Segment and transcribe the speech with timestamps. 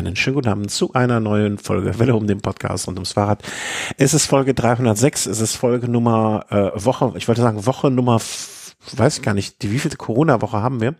[0.00, 3.42] Einen schönen guten Abend zu einer neuen Folge Welle um den Podcast und ums Fahrrad.
[3.98, 8.18] Es ist Folge 306, es ist Folge Nummer äh, Woche, ich wollte sagen Woche Nummer,
[8.94, 10.94] weiß ich gar nicht, die wievielte Corona-Woche haben wir?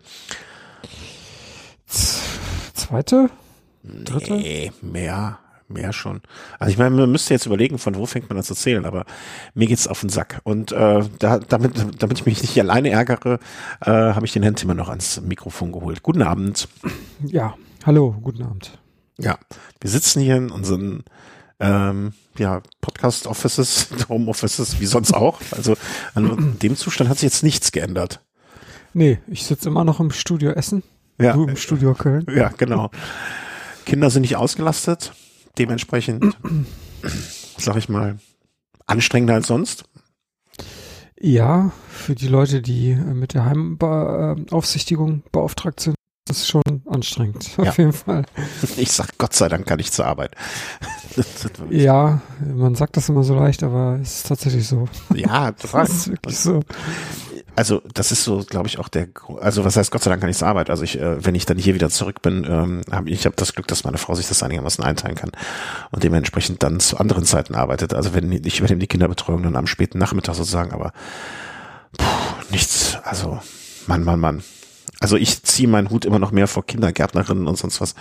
[1.87, 3.31] Zweite?
[3.83, 4.33] Dritte?
[4.33, 6.21] Nee, mehr, mehr schon.
[6.59, 9.05] Also ich meine, man müsste jetzt überlegen, von wo fängt man an zu zählen, aber
[9.55, 10.41] mir geht's auf den Sack.
[10.43, 13.39] Und äh, da, damit, damit ich mich nicht alleine ärgere,
[13.79, 16.03] äh, habe ich den Herrn Timmer noch ans Mikrofon geholt.
[16.03, 16.67] Guten Abend.
[17.25, 18.77] Ja, hallo, guten Abend.
[19.21, 19.37] Ja,
[19.79, 21.03] wir sitzen hier in unseren
[21.59, 25.39] ähm, ja, Podcast-Offices, Home-Offices, wie sonst auch.
[25.51, 25.77] Also
[26.15, 28.21] an dem Zustand hat sich jetzt nichts geändert.
[28.93, 30.83] Nee, ich sitze immer noch im Studio Essen.
[31.19, 31.33] Ja.
[31.33, 32.25] Du im Studio Köln.
[32.33, 32.89] Ja, genau.
[33.85, 35.13] Kinder sind nicht ausgelastet,
[35.57, 36.35] dementsprechend,
[37.57, 38.17] sag ich mal,
[38.87, 39.85] anstrengender als sonst.
[41.19, 45.95] Ja, für die Leute, die äh, mit der Heimaufsichtigung beauftragt sind,
[46.27, 47.57] ist es schon anstrengend.
[47.57, 47.69] Ja.
[47.69, 48.25] Auf jeden Fall.
[48.77, 50.35] Ich sag Gott sei Dank kann ich zur Arbeit.
[51.69, 52.21] Ja,
[52.55, 54.87] man sagt das immer so leicht, aber es ist tatsächlich so.
[55.13, 55.85] Ja, total.
[55.85, 56.61] Das ist wirklich so.
[57.55, 59.09] Also das ist so, glaube ich, auch der,
[59.41, 60.69] also was heißt Gott sei Dank kann ich zur Arbeit.
[60.69, 63.53] Also ich, äh, wenn ich dann hier wieder zurück bin, ähm, habe ich habe das
[63.53, 65.31] Glück, dass meine Frau sich das einigermaßen einteilen kann
[65.91, 67.93] und dementsprechend dann zu anderen Zeiten arbeitet.
[67.93, 70.93] Also wenn ich übernehme die Kinderbetreuung dann am späten Nachmittag sozusagen, aber
[71.97, 72.05] puh,
[72.51, 72.97] nichts.
[73.03, 73.39] Also
[73.85, 74.43] Mann, Mann, Mann.
[75.01, 77.95] Also ich ziehe meinen Hut immer noch mehr vor Kindergärtnerinnen und sonst was.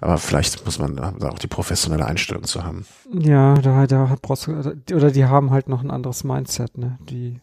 [0.00, 2.86] Aber vielleicht muss man da auch die professionelle Einstellung zu haben.
[3.12, 4.52] Ja, da, da hat brauchst du,
[4.94, 6.96] oder die haben halt noch ein anderes Mindset, ne?
[7.10, 7.40] Die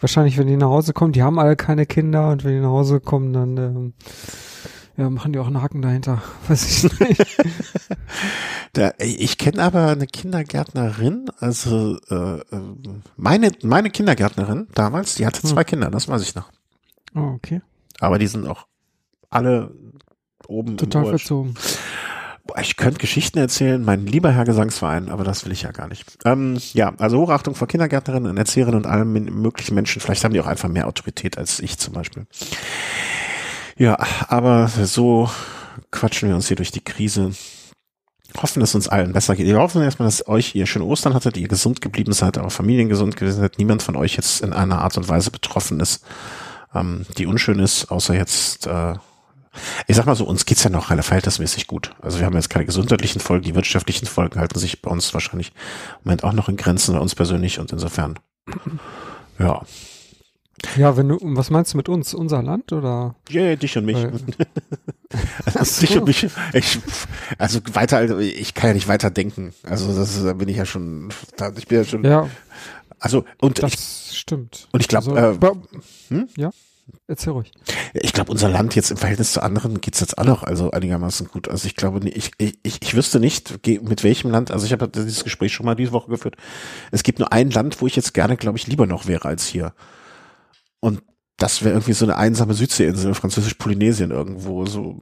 [0.00, 2.70] wahrscheinlich, wenn die nach Hause kommen, die haben alle keine Kinder und wenn die nach
[2.70, 3.92] Hause kommen, dann ähm,
[4.96, 6.20] ja, machen die auch einen Haken dahinter.
[6.48, 7.38] Weiß ich nicht.
[8.72, 12.42] Da, ich kenne aber eine Kindergärtnerin, also äh,
[13.16, 16.50] meine meine Kindergärtnerin damals, die hatte zwei Kinder, das weiß ich noch.
[17.14, 17.62] Oh, okay.
[18.00, 18.66] Aber die sind auch
[19.30, 19.70] alle
[20.46, 21.22] oben Total im Ursch.
[21.22, 21.54] verzogen.
[22.60, 26.04] Ich könnte Geschichten erzählen, mein lieber Herr Gesangsverein, aber das will ich ja gar nicht.
[26.24, 30.00] Ähm, ja, also Hochachtung vor Kindergärtnerinnen und Erzieherinnen und allen möglichen Menschen.
[30.00, 32.26] Vielleicht haben die auch einfach mehr Autorität als ich zum Beispiel.
[33.76, 33.98] Ja,
[34.28, 35.28] aber so
[35.90, 37.32] quatschen wir uns hier durch die Krise.
[38.40, 39.46] Hoffen, dass uns allen besser geht.
[39.46, 42.88] Wir hoffen erstmal, dass euch ihr schöne Ostern hattet, ihr gesund geblieben seid, eure Familien
[42.88, 46.04] gesund gewesen seid, niemand von euch jetzt in einer Art und Weise betroffen ist,
[46.78, 48.94] ähm, die unschön ist, außer jetzt äh,
[49.86, 51.92] ich sag mal so, uns geht's ja noch relativ verhältnismäßig gut.
[52.02, 55.48] Also wir haben jetzt keine gesundheitlichen Folgen, die wirtschaftlichen Folgen halten sich bei uns wahrscheinlich
[55.48, 58.18] im Moment auch noch in Grenzen, bei uns persönlich und insofern,
[59.38, 59.62] ja.
[60.76, 62.12] Ja, wenn du, was meinst du mit uns?
[62.14, 63.14] Unser Land oder?
[63.30, 63.96] Yeah, dich und mich.
[63.96, 64.12] Weil-
[65.54, 66.26] Also dich und mich.
[66.52, 66.78] Ich,
[67.38, 69.54] also weiter, also ich kann ja nicht weiter denken.
[69.62, 72.28] Also das da bin ich ja schon, da- ich bin ja schon, Ja,
[72.98, 74.68] also und das ich, stimmt.
[74.72, 75.54] und ich glaube, Also, äh,
[76.08, 76.28] hm?
[76.36, 76.50] Ja,
[77.06, 77.52] erzähl ruhig.
[77.94, 81.28] Ich glaube, unser Land jetzt im Verhältnis zu anderen geht's jetzt auch noch also einigermaßen
[81.28, 81.48] gut.
[81.48, 85.24] Also ich glaube, ich, ich, ich wüsste nicht, mit welchem Land, also ich habe dieses
[85.24, 86.36] Gespräch schon mal diese Woche geführt.
[86.90, 89.46] Es gibt nur ein Land, wo ich jetzt gerne, glaube ich, lieber noch wäre als
[89.46, 89.74] hier.
[90.80, 91.02] Und
[91.36, 95.00] das wäre irgendwie so eine einsame Südseeinsel, französisch-Polynesien irgendwo, so,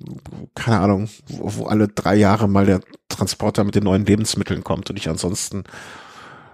[0.55, 4.91] keine Ahnung, wo, wo alle drei Jahre mal der Transporter mit den neuen Lebensmitteln kommt
[4.91, 5.65] und ich ansonsten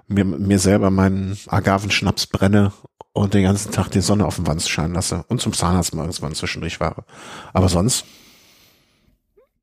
[0.07, 2.73] mir, mir selber meinen Agavenschnaps brenne
[3.13, 6.03] und den ganzen Tag die Sonne auf dem Wanst scheinen lasse und zum Zahnarzt mal
[6.03, 7.05] irgendwann zwischendurch fahre.
[7.53, 8.05] Aber sonst,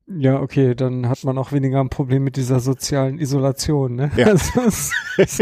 [0.06, 4.10] Ja, okay, dann hat man auch weniger ein Problem mit dieser sozialen Isolation, ne?
[4.16, 4.26] Ja.
[4.56, 4.90] Also,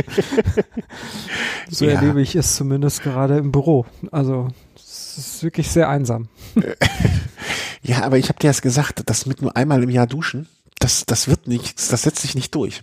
[1.70, 1.92] so Ja.
[1.92, 3.86] erlebe ich es zumindest gerade im Büro.
[4.12, 6.28] Also, es ist wirklich sehr einsam.
[7.82, 11.06] ja, aber ich habe dir erst gesagt, das mit nur einmal im Jahr duschen, das,
[11.06, 12.82] das wird nicht, das setzt sich nicht durch.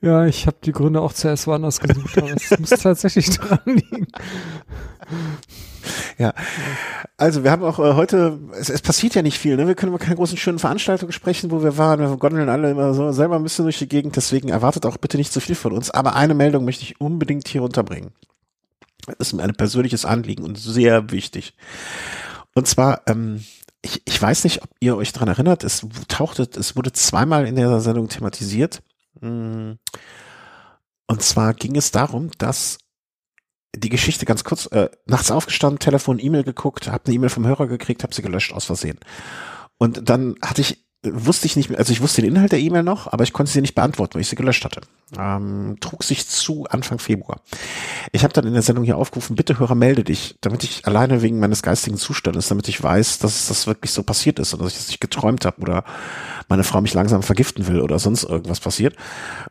[0.00, 4.06] Ja, ich habe die Gründe auch zuerst woanders gesucht, aber es muss tatsächlich dran liegen.
[6.18, 6.32] Ja.
[7.16, 9.66] Also wir haben auch äh, heute, es, es passiert ja nicht viel, ne?
[9.66, 12.00] Wir können über keine großen schönen Veranstaltungen sprechen, wo wir waren.
[12.00, 15.16] Wir gondeln alle immer so selber ein bisschen durch die Gegend, deswegen erwartet auch bitte
[15.16, 15.90] nicht zu viel von uns.
[15.90, 18.12] Aber eine Meldung möchte ich unbedingt hier unterbringen.
[19.06, 21.54] Das ist mir ein persönliches Anliegen und sehr wichtig.
[22.54, 23.44] Und zwar, ähm,
[23.82, 27.56] ich, ich weiß nicht, ob ihr euch dran erinnert, es tauchte, es wurde zweimal in
[27.56, 28.82] der Sendung thematisiert.
[29.20, 29.72] Mm.
[31.06, 32.78] Und zwar ging es darum, dass
[33.74, 37.66] die Geschichte ganz kurz, äh, nachts aufgestanden, Telefon, E-Mail geguckt, habe eine E-Mail vom Hörer
[37.66, 38.98] gekriegt, habe sie gelöscht aus Versehen.
[39.78, 42.84] Und dann hatte ich, wusste ich nicht mehr, also ich wusste den Inhalt der E-Mail
[42.84, 44.82] noch, aber ich konnte sie nicht beantworten, weil ich sie gelöscht hatte.
[45.18, 47.40] Ähm, trug sich zu Anfang Februar.
[48.12, 51.20] Ich habe dann in der Sendung hier aufgerufen, bitte Hörer, melde dich, damit ich alleine
[51.20, 54.72] wegen meines geistigen Zustandes, damit ich weiß, dass das wirklich so passiert ist und dass
[54.72, 55.84] ich das nicht geträumt habe oder
[56.48, 58.94] meine Frau mich langsam vergiften will oder sonst irgendwas passiert.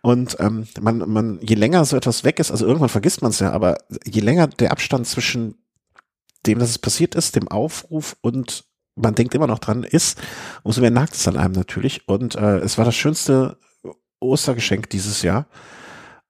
[0.01, 3.39] Und ähm, man, man, je länger so etwas weg ist, also irgendwann vergisst man es
[3.39, 5.55] ja, aber je länger der Abstand zwischen
[6.45, 10.19] dem, dass es passiert ist, dem Aufruf und man denkt immer noch dran, ist,
[10.63, 12.07] umso mehr nagt es an einem natürlich.
[12.07, 13.57] Und äh, es war das schönste
[14.19, 15.47] Ostergeschenk dieses Jahr,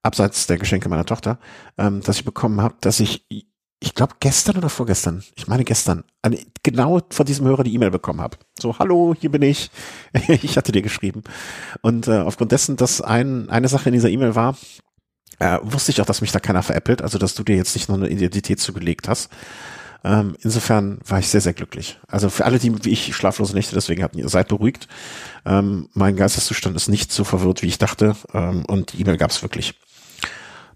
[0.04, 1.40] abseits der Geschenke meiner Tochter,
[1.78, 3.26] ähm, das ich bekommen habe, dass ich,
[3.80, 7.92] ich glaube gestern oder vorgestern, ich meine gestern, eine, genau von diesem Hörer die E-Mail
[7.92, 8.38] bekommen habe.
[8.60, 9.70] So, hallo, hier bin ich.
[10.28, 11.24] ich hatte dir geschrieben.
[11.82, 14.56] Und äh, aufgrund dessen, dass ein, eine Sache in dieser E-Mail war,
[15.40, 17.90] äh, wusste ich auch, dass mich da keiner veräppelt, also dass du dir jetzt nicht
[17.90, 19.30] noch eine Identität zugelegt hast.
[20.04, 22.00] Ähm, insofern war ich sehr, sehr glücklich.
[22.08, 24.88] Also für alle, die wie ich schlaflose Nächte deswegen hatten, ihr seid beruhigt.
[25.46, 28.16] Ähm, mein Geisteszustand ist nicht so verwirrt, wie ich dachte.
[28.34, 29.76] Ähm, und die E-Mail gab es wirklich.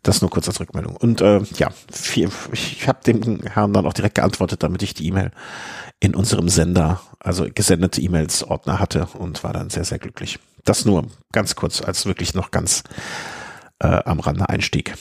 [0.03, 0.95] Das nur kurz als Rückmeldung.
[0.95, 5.07] Und äh, ja, viel, ich habe dem Herrn dann auch direkt geantwortet, damit ich die
[5.07, 5.31] E-Mail
[5.99, 10.37] in unserem Sender, also gesendete E-Mails Ordner hatte und war dann sehr, sehr glücklich.
[10.63, 12.83] Das nur ganz kurz als wirklich noch ganz
[13.79, 14.93] äh, am Rande Einstieg.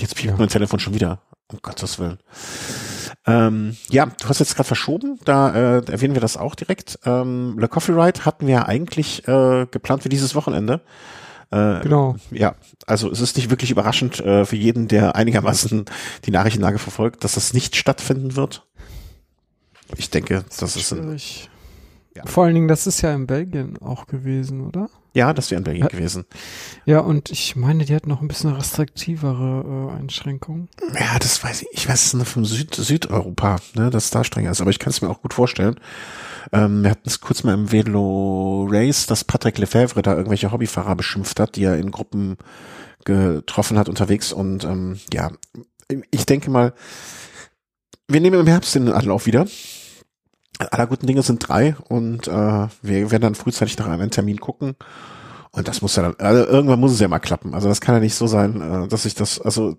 [0.00, 0.36] Jetzt piept ja.
[0.36, 1.22] mein Telefon schon wieder.
[1.52, 2.18] Um Gottes Willen.
[3.26, 6.98] Ähm, ja, du hast jetzt gerade verschoben, da äh, erwähnen wir das auch direkt.
[7.04, 10.80] Ähm, Le Coffee Ride hatten wir ja eigentlich äh, geplant für dieses Wochenende.
[11.50, 12.16] Äh, genau.
[12.30, 12.54] Ja,
[12.86, 15.84] also es ist nicht wirklich überraschend äh, für jeden, der einigermaßen
[16.24, 18.66] die Nachrichtenlage verfolgt, dass das nicht stattfinden wird.
[19.96, 21.50] Ich denke, das, das ist schwierig.
[22.14, 22.26] Ja.
[22.26, 24.90] Vor allen Dingen, das ist ja in Belgien auch gewesen, oder?
[25.14, 25.88] Ja, das wäre in Belgien ja.
[25.88, 26.24] gewesen.
[26.84, 30.68] Ja, und ich meine, die hat noch ein bisschen restriktivere äh, Einschränkungen.
[30.98, 31.68] Ja, das weiß ich.
[31.72, 34.60] Ich weiß es nur vom Süd Südeuropa, ne, dass da strenger ist.
[34.60, 35.76] Aber ich kann es mir auch gut vorstellen.
[36.52, 40.96] Ähm, wir hatten es kurz mal im Velo Race, dass Patrick Lefebvre da irgendwelche Hobbyfahrer
[40.96, 42.36] beschimpft hat, die er in Gruppen
[43.04, 44.32] getroffen hat unterwegs.
[44.32, 45.30] Und ähm, ja,
[46.10, 46.74] ich denke mal,
[48.08, 49.46] wir nehmen im Herbst den Anlauf wieder
[50.58, 54.76] aller guten Dinge sind drei und äh, wir werden dann frühzeitig nach einem Termin gucken.
[55.50, 57.54] Und das muss ja dann, also irgendwann muss es ja mal klappen.
[57.54, 59.76] Also das kann ja nicht so sein, äh, dass ich das, also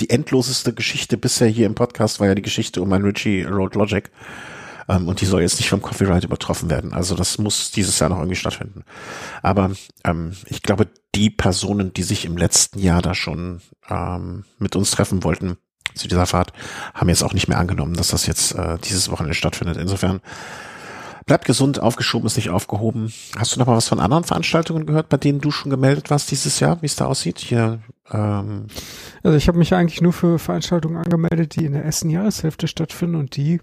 [0.00, 3.74] die endloseste Geschichte bisher hier im Podcast war ja die Geschichte um mein Richie Road
[3.74, 4.10] Logic.
[4.88, 6.92] Ähm, und die soll jetzt nicht vom Copyright übertroffen werden.
[6.92, 8.84] Also das muss dieses Jahr noch irgendwie stattfinden.
[9.42, 9.70] Aber
[10.04, 14.90] ähm, ich glaube, die Personen, die sich im letzten Jahr da schon ähm, mit uns
[14.90, 15.56] treffen wollten,
[15.94, 16.52] zu dieser Fahrt,
[16.94, 19.76] haben jetzt auch nicht mehr angenommen, dass das jetzt äh, dieses Wochenende stattfindet.
[19.76, 20.20] Insofern
[21.26, 23.12] bleibt gesund, aufgeschoben ist nicht aufgehoben.
[23.38, 26.30] Hast du noch mal was von anderen Veranstaltungen gehört, bei denen du schon gemeldet warst
[26.30, 27.38] dieses Jahr, wie es da aussieht?
[27.38, 28.66] Hier, ähm
[29.22, 33.14] also ich habe mich eigentlich nur für Veranstaltungen angemeldet, die in der ersten Jahreshälfte stattfinden
[33.16, 33.60] und die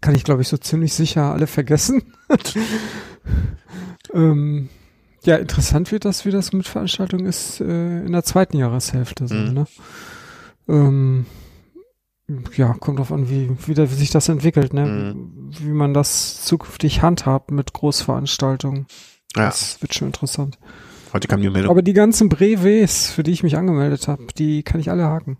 [0.00, 2.02] kann ich, glaube ich, so ziemlich sicher alle vergessen.
[4.14, 4.68] ähm,
[5.24, 9.28] ja, interessant wird das, wie das mit Veranstaltungen ist äh, in der zweiten Jahreshälfte.
[9.28, 9.52] So, mhm.
[9.54, 9.66] ne?
[10.68, 11.26] ähm,
[12.56, 14.86] ja, kommt drauf an, wie, wie, wie sich das entwickelt, ne?
[14.86, 15.50] Mhm.
[15.58, 18.86] Wie man das zukünftig handhabt mit Großveranstaltungen.
[19.36, 19.46] Ja.
[19.46, 20.58] Das wird schon interessant.
[21.12, 21.70] Heute kam die Meldung.
[21.70, 25.36] Aber die ganzen Brevets, für die ich mich angemeldet habe, die kann ich alle haken.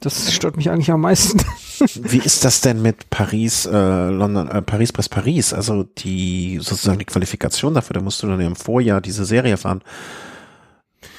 [0.00, 1.38] Das stört mich eigentlich am meisten.
[1.94, 3.70] Wie ist das denn mit Paris, äh,
[4.10, 5.52] London, äh, Paris Press Paris?
[5.52, 9.82] Also die sozusagen die Qualifikation dafür, da musst du dann im Vorjahr diese Serie fahren.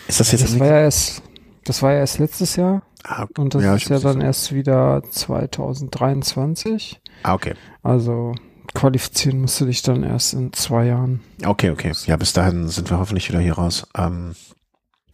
[0.08, 0.44] Ist das jetzt?
[0.44, 1.22] Das war ja erst,
[1.64, 2.82] das war ja erst letztes Jahr.
[3.08, 3.26] Ah.
[3.38, 7.00] Und das ja, ist ja dann erst wieder 2023.
[7.24, 7.54] Ah, okay.
[7.82, 8.36] Also
[8.74, 11.22] qualifizieren musst du dich dann erst in zwei Jahren.
[11.44, 11.94] Okay, okay.
[12.06, 13.88] Ja, bis dahin sind wir hoffentlich wieder hier raus.
[13.96, 14.36] Ähm,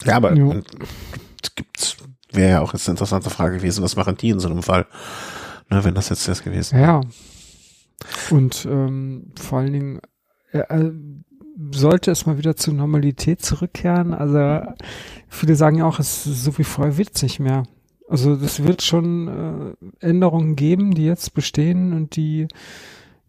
[0.04, 0.62] ja, aber jo.
[1.56, 1.98] gibt's,
[2.32, 4.88] wäre ja auch jetzt eine interessante Frage gewesen, was machen die in so einem Fall,
[5.70, 6.88] ne, wenn das jetzt das gewesen wäre.
[6.88, 7.02] Ja.
[8.32, 10.02] Und ähm, vor allen Dingen,
[10.52, 10.92] äh,
[11.72, 14.14] sollte es mal wieder zur Normalität zurückkehren.
[14.14, 14.62] Also
[15.30, 17.64] viele sagen ja auch, es ist so wie vorher nicht mehr.
[18.14, 22.48] Also es wird schon äh, Änderungen geben, die jetzt bestehen und die,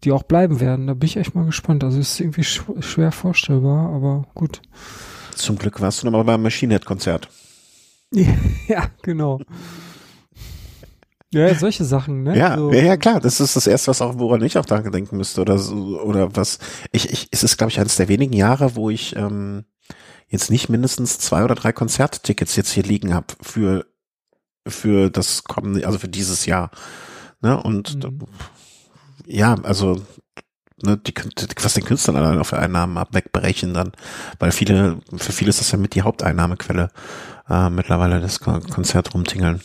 [0.03, 0.85] die auch bleiben werden.
[0.85, 1.83] Da bin ich echt mal gespannt.
[1.83, 4.61] Also es ist irgendwie sch schwer vorstellbar, aber gut.
[5.33, 7.29] Zum Glück warst du nochmal beim Machine Head Konzert.
[8.11, 9.41] ja, genau.
[11.33, 12.37] Ja, solche Sachen, ne?
[12.37, 12.71] Ja, so.
[12.71, 13.19] ja, ja, klar.
[13.19, 16.35] Das ist das erste, was auch, woran ich auch da denken müsste oder so, oder
[16.35, 16.59] was.
[16.91, 19.65] Ich, ich, es ist, glaube ich, eines der wenigen Jahre, wo ich ähm,
[20.27, 23.87] jetzt nicht mindestens zwei oder drei Konzerttickets jetzt hier liegen habe für
[24.67, 26.71] für das kommende, also für dieses Jahr.
[27.41, 27.61] Ne?
[27.61, 28.19] Und mhm.
[29.25, 30.01] ja, also
[30.83, 31.13] ne, die,
[31.61, 33.91] was den Künstlern allein auf Einnahmen ab wegbrechen dann,
[34.39, 36.89] weil viele, für viele ist das ja mit die Haupteinnahmequelle
[37.49, 39.61] äh, mittlerweile das Konzert rumtingeln.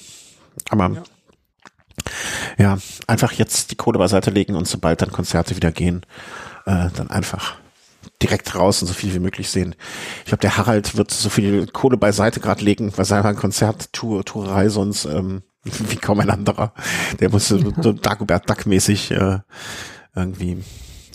[0.69, 1.03] Aber ja.
[2.59, 2.79] ja.
[3.07, 6.03] einfach jetzt die Kohle beiseite legen und sobald dann Konzerte wieder gehen,
[6.67, 7.60] äh, dann einfach
[8.23, 9.75] direkt raus und so viel wie möglich sehen.
[10.21, 15.05] Ich glaube, der Harald wird so viel Kohle beiseite gerade legen, weil seine Konzerttourerei sonst
[15.05, 16.73] ähm, wie kaum ein anderer.
[17.21, 17.59] Der muss so,
[17.93, 19.39] Dagobert Duck-mäßig äh,
[20.15, 20.63] irgendwie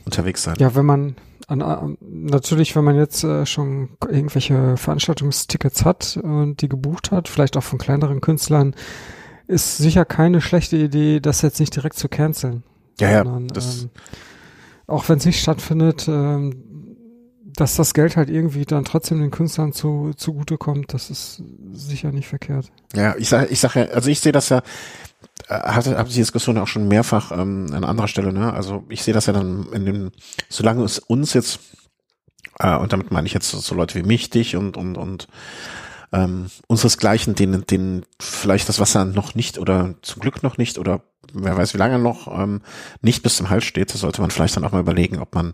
[0.06, 0.56] unterwegs sein.
[0.60, 1.16] Ja, wenn man
[1.48, 7.58] an, natürlich, wenn man jetzt äh, schon irgendwelche Veranstaltungstickets hat und die gebucht hat, vielleicht
[7.58, 8.76] auch von kleineren Künstlern,
[9.48, 12.64] ist sicher keine schlechte Idee, das jetzt nicht direkt zu canceln.
[13.00, 13.24] Ja, ja.
[13.24, 13.90] Sondern, das ähm,
[14.88, 16.75] auch wenn es nicht stattfindet, ähm,
[17.56, 22.28] dass das Geld halt irgendwie dann trotzdem den Künstlern zu zugutekommt, das ist sicher nicht
[22.28, 22.72] verkehrt.
[22.94, 24.62] Ja, ich sage, ich sage, ja, also ich sehe das ja,
[25.48, 28.34] äh, hatte habe die Diskussion auch schon mehrfach ähm, an anderer Stelle.
[28.34, 28.54] Ne?
[28.54, 30.12] Also ich sehe das ja dann in dem,
[30.50, 31.60] solange es uns jetzt
[32.60, 35.28] äh, und damit meine ich jetzt so Leute wie mich, dich und und und
[36.12, 41.02] ähm, unseresgleichen, denen, denen vielleicht das Wasser noch nicht oder zum Glück noch nicht oder
[41.34, 42.62] wer weiß wie lange noch ähm,
[43.02, 45.54] nicht bis zum Hals steht, sollte man vielleicht dann auch mal überlegen, ob man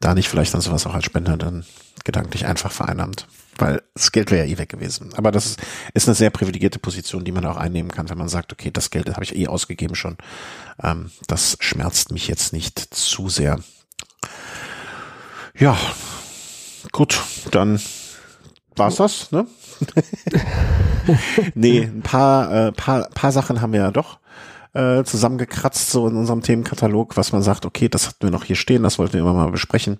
[0.00, 1.64] da nicht vielleicht dann sowas auch als Spender dann
[2.04, 3.26] gedanklich einfach vereinnahmt.
[3.58, 5.10] Weil das Geld wäre ja eh weg gewesen.
[5.14, 5.60] Aber das ist,
[5.92, 8.90] ist eine sehr privilegierte Position, die man auch einnehmen kann, wenn man sagt, okay, das
[8.90, 10.16] Geld habe ich eh ausgegeben schon.
[10.82, 13.60] Ähm, das schmerzt mich jetzt nicht zu sehr.
[15.56, 15.76] Ja,
[16.92, 17.20] gut,
[17.50, 17.78] dann
[18.76, 19.46] war's das, ne?
[21.54, 24.18] nee, ein paar, äh, paar, paar Sachen haben wir ja doch
[24.74, 28.56] äh, zusammengekratzt, so in unserem Themenkatalog, was man sagt, okay, das hatten wir noch hier
[28.56, 29.98] stehen, das wollten wir immer mal besprechen.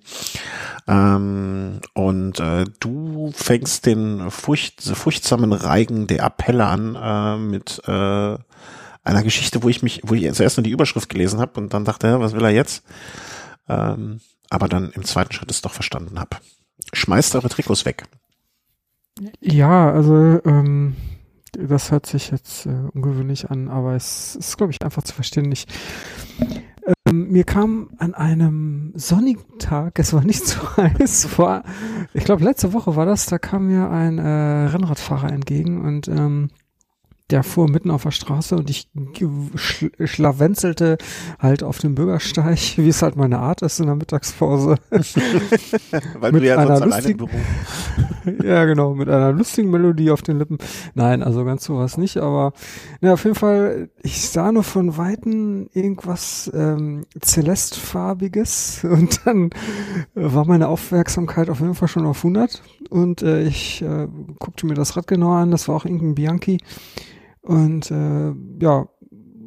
[0.88, 8.38] Ähm, und äh, du fängst den furcht, furchtsamen Reigen der Appelle an äh, mit äh,
[9.04, 11.84] einer Geschichte, wo ich mich, wo ich zuerst nur die Überschrift gelesen habe und dann
[11.84, 12.82] dachte, was will er jetzt?
[13.68, 16.36] Ähm, aber dann im zweiten Schritt es doch verstanden habe.
[16.92, 18.04] Schmeißt eure Trikots weg.
[19.40, 20.96] Ja, also ähm,
[21.52, 25.52] das hört sich jetzt äh, ungewöhnlich an, aber es ist, glaube ich, einfach zu verstehen.
[25.52, 25.66] Ich,
[27.06, 31.62] ähm, mir kam an einem sonnigen Tag, es war nicht so heiß, vor,
[32.14, 34.22] ich glaube, letzte Woche war das, da kam mir ein äh,
[34.68, 36.50] Rennradfahrer entgegen und ähm,
[37.32, 38.88] der fuhr mitten auf der Straße und ich
[39.56, 40.98] schl schlawenzelte
[41.38, 44.76] halt auf dem Bürgersteig, wie es halt meine Art ist in der Mittagspause.
[44.90, 47.28] Weil mit du ja einer sonst lustigen,
[48.44, 50.58] Ja, genau, mit einer lustigen Melodie auf den Lippen.
[50.94, 52.52] Nein, also ganz sowas nicht, aber
[53.00, 59.50] ja, auf jeden Fall, ich sah nur von Weitem irgendwas ähm, Celestfarbiges und dann
[60.14, 64.06] war meine Aufmerksamkeit auf jeden Fall schon auf 100 und äh, ich äh,
[64.38, 66.58] guckte mir das Rad genauer an, das war auch irgendein Bianchi
[67.42, 68.86] und äh, ja,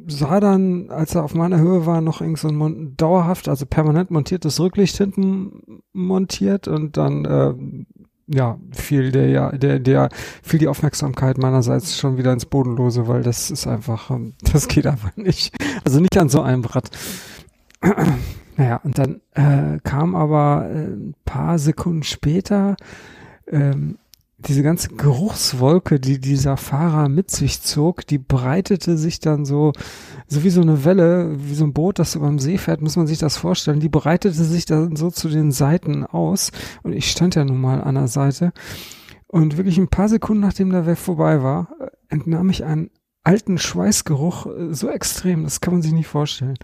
[0.06, 4.10] sah dann, als er auf meiner Höhe war, noch irgend so ein dauerhaft, also permanent
[4.10, 7.54] montiertes Rücklicht hinten montiert und dann äh,
[8.28, 10.08] ja, fiel der ja, der, der
[10.42, 14.86] fiel die Aufmerksamkeit meinerseits schon wieder ins Bodenlose, weil das ist einfach, ähm, das geht
[14.86, 15.54] einfach nicht.
[15.84, 16.90] Also nicht an so einem Rad.
[18.56, 22.76] naja, und dann äh, kam aber äh, ein paar Sekunden später
[23.48, 23.98] ähm,
[24.46, 29.72] diese ganze Geruchswolke, die dieser Fahrer mit sich zog, die breitete sich dann so,
[30.28, 32.96] so wie so eine Welle, wie so ein Boot, das über dem See fährt, muss
[32.96, 33.80] man sich das vorstellen.
[33.80, 36.52] Die breitete sich dann so zu den Seiten aus.
[36.82, 38.52] Und ich stand ja nun mal an der Seite.
[39.26, 41.68] Und wirklich ein paar Sekunden nachdem der Weg vorbei war,
[42.08, 42.90] entnahm ich einen
[43.24, 46.56] alten Schweißgeruch äh, so extrem, das kann man sich nicht vorstellen.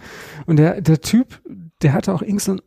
[0.46, 1.42] Und der, der Typ,
[1.82, 2.60] der hatte auch irgend so ein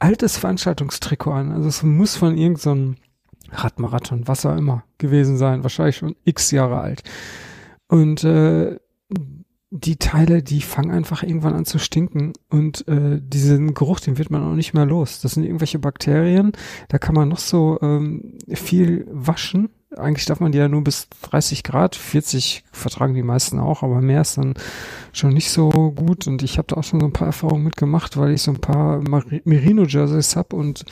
[0.00, 1.52] altes Veranstaltungstrikot an.
[1.52, 3.02] Also es muss von irgendeinem so
[3.52, 7.02] Radmarathon, was auch immer gewesen sein, wahrscheinlich schon x Jahre alt.
[7.88, 8.78] Und äh,
[9.76, 14.30] die Teile, die fangen einfach irgendwann an zu stinken und äh, diesen Geruch, den wird
[14.30, 15.20] man auch nicht mehr los.
[15.20, 16.52] Das sind irgendwelche Bakterien,
[16.88, 19.70] da kann man noch so ähm, viel waschen.
[19.96, 24.00] Eigentlich darf man die ja nur bis 30 Grad, 40 vertragen die meisten auch, aber
[24.00, 24.54] mehr ist dann
[25.12, 26.28] schon nicht so gut.
[26.28, 28.60] Und ich habe da auch schon so ein paar Erfahrungen mitgemacht, weil ich so ein
[28.60, 29.00] paar
[29.44, 30.84] Merino-Jerseys hab und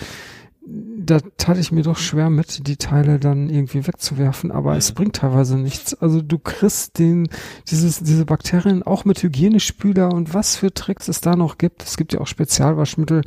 [0.65, 4.79] da tat ich mir doch schwer mit, die Teile dann irgendwie wegzuwerfen, aber mhm.
[4.79, 5.95] es bringt teilweise nichts.
[5.95, 7.29] Also du kriegst den,
[7.69, 11.83] dieses, diese Bakterien auch mit Hygienespüler und was für Tricks es da noch gibt.
[11.83, 13.23] Es gibt ja auch Spezialwaschmittel.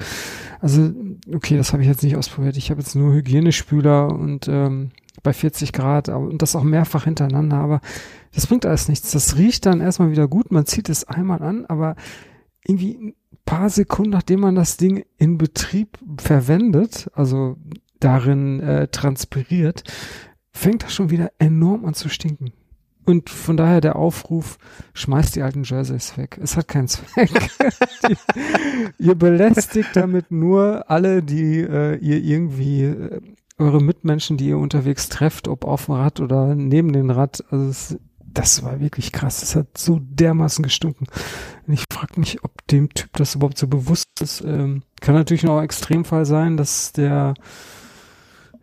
[0.62, 0.94] Also,
[1.34, 2.56] okay, das habe ich jetzt nicht ausprobiert.
[2.58, 7.58] Ich habe jetzt nur Hygienespüler und ähm, bei 40 Grad und das auch mehrfach hintereinander,
[7.58, 7.82] aber
[8.34, 9.12] das bringt alles nichts.
[9.12, 11.96] Das riecht dann erstmal wieder gut, man zieht es einmal an, aber
[12.66, 17.58] irgendwie paar Sekunden, nachdem man das Ding in Betrieb verwendet, also
[18.00, 19.84] darin äh, transpiriert,
[20.52, 22.54] fängt das schon wieder enorm an zu stinken.
[23.06, 24.58] Und von daher der Aufruf,
[24.96, 26.40] schmeißt die alten Jerseys weg.
[26.42, 27.30] Es hat keinen Zweck.
[28.10, 28.16] die,
[28.98, 33.22] ihr belästigt damit nur alle, die äh, ihr irgendwie, äh,
[33.60, 37.44] eure Mitmenschen, die ihr unterwegs trefft, ob auf dem Rad oder neben dem Rad.
[37.52, 37.98] Also es
[38.36, 39.40] das war wirklich krass.
[39.40, 41.08] Das hat so dermaßen gestunken.
[41.74, 44.42] Ich frage mich, ob dem Typ das überhaupt so bewusst ist.
[44.42, 47.34] Ähm, kann natürlich noch ein Extremfall sein, dass der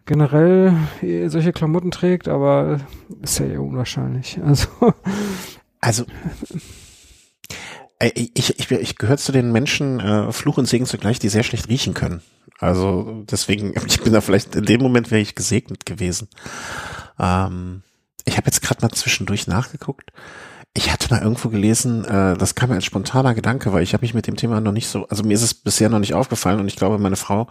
[0.07, 0.75] generell
[1.29, 2.81] solche Klamotten trägt, aber
[3.23, 4.39] ist ja eher unwahrscheinlich.
[4.45, 4.69] Also,
[5.81, 6.05] also
[8.03, 11.45] äh, ich, ich, ich gehöre zu den Menschen, äh, Fluch und Segen zugleich, die sehr
[11.45, 12.23] schlecht riechen können.
[12.59, 16.29] Also deswegen, ich bin da vielleicht in dem Moment wäre ich gesegnet gewesen.
[17.19, 17.83] Ähm,
[18.25, 20.11] ich habe jetzt gerade mal zwischendurch nachgeguckt.
[20.75, 24.03] Ich hatte mal irgendwo gelesen, äh, das kam mir als spontaner Gedanke, weil ich habe
[24.03, 26.61] mich mit dem Thema noch nicht so, also mir ist es bisher noch nicht aufgefallen
[26.61, 27.49] und ich glaube, meine Frau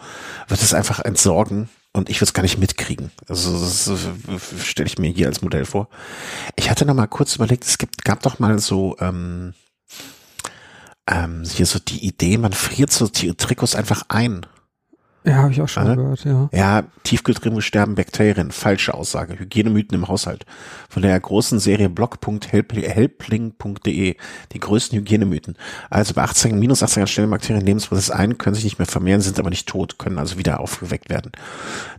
[0.48, 3.12] wird es einfach entsorgen und ich würde es gar nicht mitkriegen.
[3.28, 3.92] Also das
[4.66, 5.88] stelle ich mir hier als Modell vor.
[6.56, 9.54] Ich hatte noch mal kurz überlegt, es gibt, gab doch mal so ähm,
[11.08, 14.48] ähm, hier so die Idee, man friert so die Trikots einfach ein.
[15.24, 15.96] Ja, habe ich auch schon Äh?
[15.96, 16.50] gehört, ja.
[16.52, 18.50] Ja, Tiefkühltrinken sterben Bakterien.
[18.52, 19.38] Falsche Aussage.
[19.38, 20.46] Hygienemythen im Haushalt.
[20.90, 24.16] Von der großen Serie blog.helpling.de.
[24.52, 25.58] Die größten Hygienemythen.
[25.92, 29.22] Also bei 18, minus 18 Grad stellen Bakterien Lebensprozess ein, können sich nicht mehr vermehren,
[29.22, 31.32] sind aber nicht tot, können also wieder aufgeweckt werden.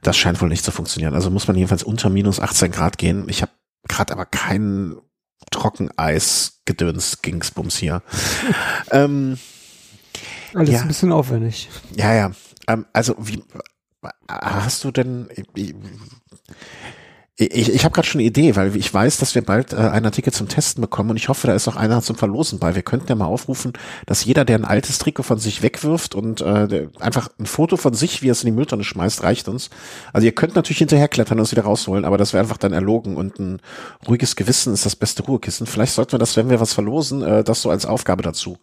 [0.03, 1.15] Das scheint wohl nicht zu funktionieren.
[1.15, 3.29] Also muss man jedenfalls unter minus 18 Grad gehen.
[3.29, 3.53] Ich habe
[3.89, 4.97] gerade aber kein
[5.51, 8.03] Trockeneis-Gedöns Gingsbums hier.
[8.91, 9.39] ähm,
[10.55, 10.81] Alles Ja.
[10.83, 11.69] ein bisschen aufwendig.
[11.97, 12.31] ja, ja.
[12.69, 13.43] Ähm, also wie
[14.29, 15.29] hast du denn
[17.37, 19.77] ich, ich, ich habe gerade schon eine Idee, weil ich weiß, dass wir bald äh,
[19.77, 22.75] einen Artikel zum Testen bekommen und ich hoffe, da ist auch einer zum Verlosen bei.
[22.75, 23.73] Wir könnten ja mal aufrufen,
[24.07, 27.95] dass jeder, der ein altes Trikot von sich wegwirft und äh, einfach ein Foto von
[27.95, 29.71] sich, wie er es in die Mülltonne schmeißt, reicht uns.
[30.13, 33.17] Also ihr könnt natürlich hinterherklettern und es wieder rausholen, aber das wäre einfach dann erlogen
[33.17, 33.61] und ein
[34.07, 35.67] ruhiges Gewissen ist das beste Ruhekissen.
[35.67, 38.59] Vielleicht sollten wir das, wenn wir was verlosen, äh, das so als Aufgabe dazu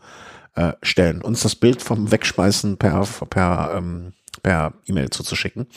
[0.55, 4.13] äh, stellen, uns das Bild vom Wegschmeißen per per ähm,
[4.43, 5.67] per E-Mail zuzuschicken.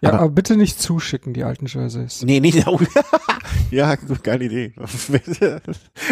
[0.00, 2.22] Ja, Aber- aber, bitte nicht zuschicken, die alten Jerseys.
[2.22, 2.78] Nee, nee, oh,
[3.70, 4.74] ja, geile Idee.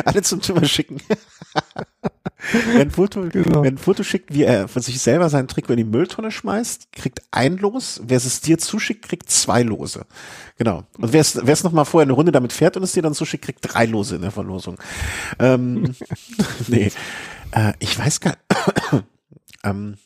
[0.04, 1.00] Alle zum Zimmer schicken.
[2.73, 3.62] Wer ein, Foto, Genau.
[3.62, 6.92] wer ein Foto schickt, wie er von sich selber sein Trikot in die Mülltonne schmeißt,
[6.92, 8.02] kriegt ein Los.
[8.04, 10.04] Wer es dir zuschickt, kriegt zwei Lose.
[10.58, 10.84] Genau.
[10.99, 13.02] Und wer es, wer es noch mal vorher eine Runde damit fährt und es dir
[13.02, 14.76] dann zuschickt, kriegt drei Lose in der Verlosung.
[15.38, 15.94] Ähm,
[16.68, 16.90] nee.
[17.54, 18.37] Äh, ich weiß gar
[19.64, 19.96] ähm,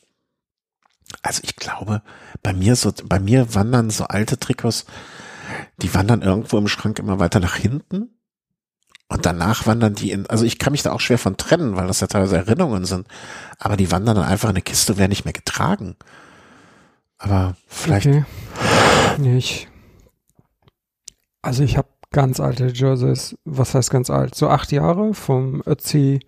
[1.23, 2.01] also ich glaube,
[2.43, 4.85] bei mir so, bei mir wandern so alte Trikots,
[5.81, 8.15] die wandern irgendwo im Schrank immer weiter nach hinten.
[9.11, 11.87] Und danach wandern die in, also ich kann mich da auch schwer von trennen, weil
[11.87, 13.07] das ja teilweise Erinnerungen sind.
[13.57, 15.95] Aber die wandern dann einfach in eine Kiste und werden nicht mehr getragen.
[17.17, 18.25] Aber vielleicht, Okay.
[19.17, 19.67] Nee, ich.
[21.41, 24.35] Also ich habe ganz alte Jerseys, was heißt ganz alt?
[24.35, 26.19] So acht Jahre vom Ötzi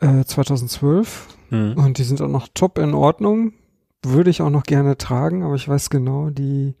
[0.00, 1.74] äh, 2012 hm.
[1.76, 3.52] und die sind auch noch top in Ordnung.
[4.02, 6.74] Würde ich auch noch gerne tragen, aber ich weiß genau, die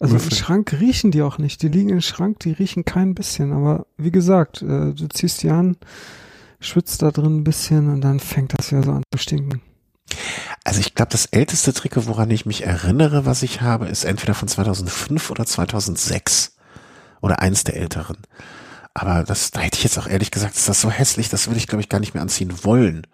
[0.00, 0.36] also im Würfel.
[0.36, 1.62] Schrank riechen die auch nicht.
[1.62, 3.52] Die liegen im Schrank, die riechen kein bisschen.
[3.52, 5.76] Aber wie gesagt, äh, du ziehst die an,
[6.60, 9.62] schwitzt da drin ein bisschen und dann fängt das ja so an zu stinken.
[10.64, 14.34] Also ich glaube, das älteste Trikot, woran ich mich erinnere, was ich habe, ist entweder
[14.34, 16.56] von 2005 oder 2006
[17.20, 18.18] oder eins der älteren.
[18.98, 21.58] Aber das, da hätte ich jetzt auch ehrlich gesagt, ist das so hässlich, das würde
[21.58, 23.06] ich glaube ich gar nicht mehr anziehen wollen.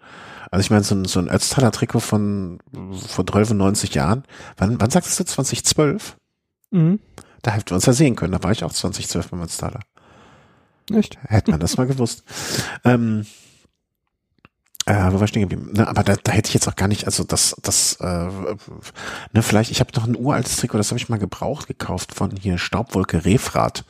[0.49, 2.59] Also ich meine, so ein, so ein Ötztaler Trikot von
[3.05, 4.23] vor 12, 90 Jahren.
[4.55, 6.15] Wann, wann sagtest du 2012?
[6.71, 6.99] Mhm.
[7.41, 8.31] Da hätten wir uns ja sehen können.
[8.31, 9.81] Da war ich auch 2012 beim Ötztaler.
[10.89, 11.17] Echt?
[11.23, 12.23] Hätte man das mal gewusst.
[12.85, 13.25] Ähm,
[14.85, 15.71] äh, wo war ich stehen geblieben?
[15.73, 19.41] Ne, aber da, da hätte ich jetzt auch gar nicht, also das, das, äh, ne,
[19.41, 22.57] vielleicht, ich habe noch ein uraltes Trikot, das habe ich mal gebraucht gekauft von hier
[22.57, 23.85] Staubwolke Refrat.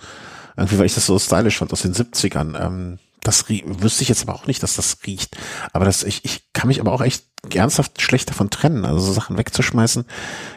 [0.56, 2.60] Irgendwie, weil ich das so stylisch fand aus den 70ern.
[2.60, 5.38] Ähm, das wüsste ich jetzt aber auch nicht, dass das riecht.
[5.72, 8.84] Aber das, ich, ich kann mich aber auch echt ernsthaft schlecht davon trennen.
[8.86, 10.06] Also so Sachen wegzuschmeißen.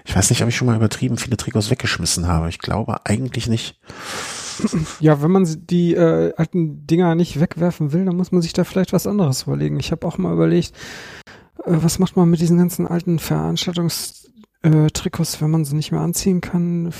[0.04, 2.48] Ich weiß nicht, ob ich schon mal übertrieben viele Trikots weggeschmissen habe.
[2.48, 3.78] Ich glaube eigentlich nicht.
[5.00, 8.64] Ja, wenn man die äh, alten Dinger nicht wegwerfen will, dann muss man sich da
[8.64, 9.78] vielleicht was anderes überlegen.
[9.78, 10.72] Ich habe auch mal überlegt,
[11.64, 16.00] äh, was macht man mit diesen ganzen alten Veranstaltungstrikots, äh, wenn man sie nicht mehr
[16.00, 16.92] anziehen kann.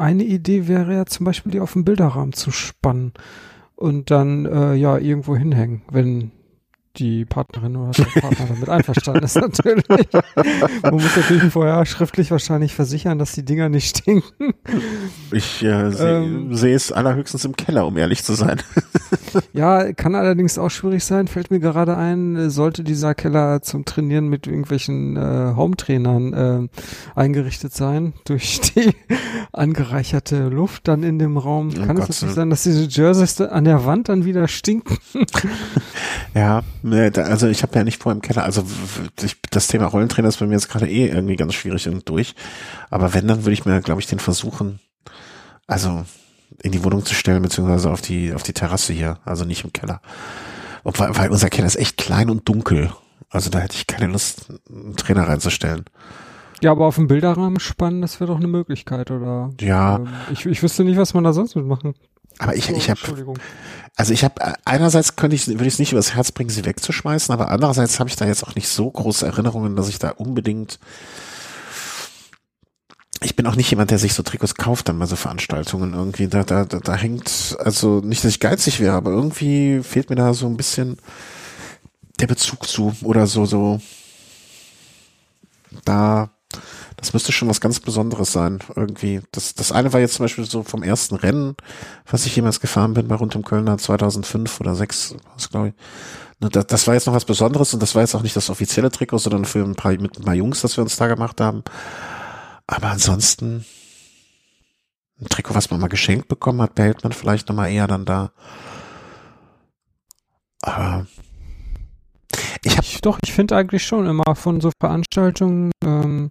[0.00, 3.12] Eine Idee wäre ja zum Beispiel, die auf den Bilderrahmen zu spannen
[3.76, 6.32] und dann äh, ja irgendwo hinhängen, wenn
[6.96, 9.84] die Partnerin oder der Partner damit einverstanden ist natürlich.
[10.82, 14.54] Man muss natürlich vorher schriftlich wahrscheinlich versichern, dass die Dinger nicht stinken.
[15.32, 16.54] Ich äh, sehe Ähm.
[16.54, 18.60] sehe es allerhöchstens im Keller, um ehrlich zu sein.
[19.52, 23.84] Ja, kann allerdings auch schwierig sein, fällt mir gerade ein, äh, sollte dieser Keller zum
[23.84, 26.68] Trainieren mit irgendwelchen äh, Home-Trainern äh,
[27.14, 28.90] eingerichtet sein, durch die
[29.52, 33.40] angereicherte Luft dann in dem Raum, Oh kann Gott, es natürlich sein, dass diese Jerseys
[33.40, 34.98] an der Wand dann wieder stinken.
[36.34, 38.44] Ja, ne, da- also ich habe ja nicht vor im Keller.
[38.44, 38.64] Also
[39.22, 42.34] ich, das Thema Rollentrainer ist bei mir jetzt gerade eh irgendwie ganz schwierig und durch.
[42.90, 44.80] Aber wenn, dann würde ich mir, glaube ich, den versuchen,
[45.66, 46.04] also
[46.62, 49.72] in die Wohnung zu stellen, beziehungsweise auf die, auf die Terrasse hier, also nicht im
[49.72, 50.00] Keller.
[50.84, 52.92] Weil, weil unser Keller ist echt klein und dunkel.
[53.30, 55.84] Also da hätte ich keine Lust, einen Trainer reinzustellen.
[56.62, 59.50] Ja, aber auf dem Bilderrahmen spannen, das wäre doch eine Möglichkeit, oder?
[59.60, 61.94] Ja, Ähm, ich, ich wüsste nicht, was man da sonst mitmachen.
[62.40, 63.38] Aber ich, Oh, ich habe Entschuldigung.
[63.96, 67.32] Also ich habe einerseits könnte ich würde ich es nicht übers Herz bringen, sie wegzuschmeißen,
[67.32, 70.78] aber andererseits habe ich da jetzt auch nicht so große Erinnerungen, dass ich da unbedingt
[73.22, 76.26] ich bin auch nicht jemand, der sich so Trikots kauft dann bei so Veranstaltungen irgendwie.
[76.28, 80.16] Da, da, da, da hängt, also nicht, dass ich geizig wäre, aber irgendwie fehlt mir
[80.16, 80.96] da so ein bisschen
[82.18, 83.78] der Bezug zu oder so, so.
[85.84, 86.30] Da,
[87.10, 89.20] das müsste schon was ganz Besonderes sein, irgendwie.
[89.32, 91.56] Das, das eine war jetzt zum Beispiel so vom ersten Rennen,
[92.08, 95.74] was ich jemals gefahren bin bei Rund um Kölner 2005 oder 6, was glaube ich.
[96.38, 98.48] Ne, das, das war jetzt noch was Besonderes und das war jetzt auch nicht das
[98.48, 101.40] offizielle Trikot, sondern für ein paar, mit ein paar Jungs, das wir uns da gemacht
[101.40, 101.64] haben.
[102.68, 103.64] Aber ansonsten,
[105.20, 108.30] ein Trikot, was man mal geschenkt bekommen hat, behält man vielleicht nochmal eher dann da.
[110.62, 111.08] Aber
[112.62, 116.30] ich habe doch, ich finde eigentlich schon immer von so Veranstaltungen, ähm,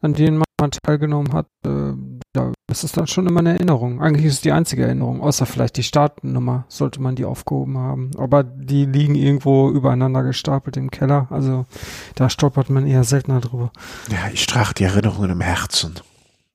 [0.00, 1.92] an denen man teilgenommen hat, äh,
[2.32, 4.02] da ist es dann schon immer eine Erinnerung.
[4.02, 8.10] Eigentlich ist es die einzige Erinnerung, außer vielleicht die Startnummer, sollte man die aufgehoben haben.
[8.18, 11.66] Aber die liegen irgendwo übereinander gestapelt im Keller, also
[12.14, 13.72] da stolpert man eher seltener drüber.
[14.10, 15.94] Ja, ich trage die Erinnerungen im Herzen.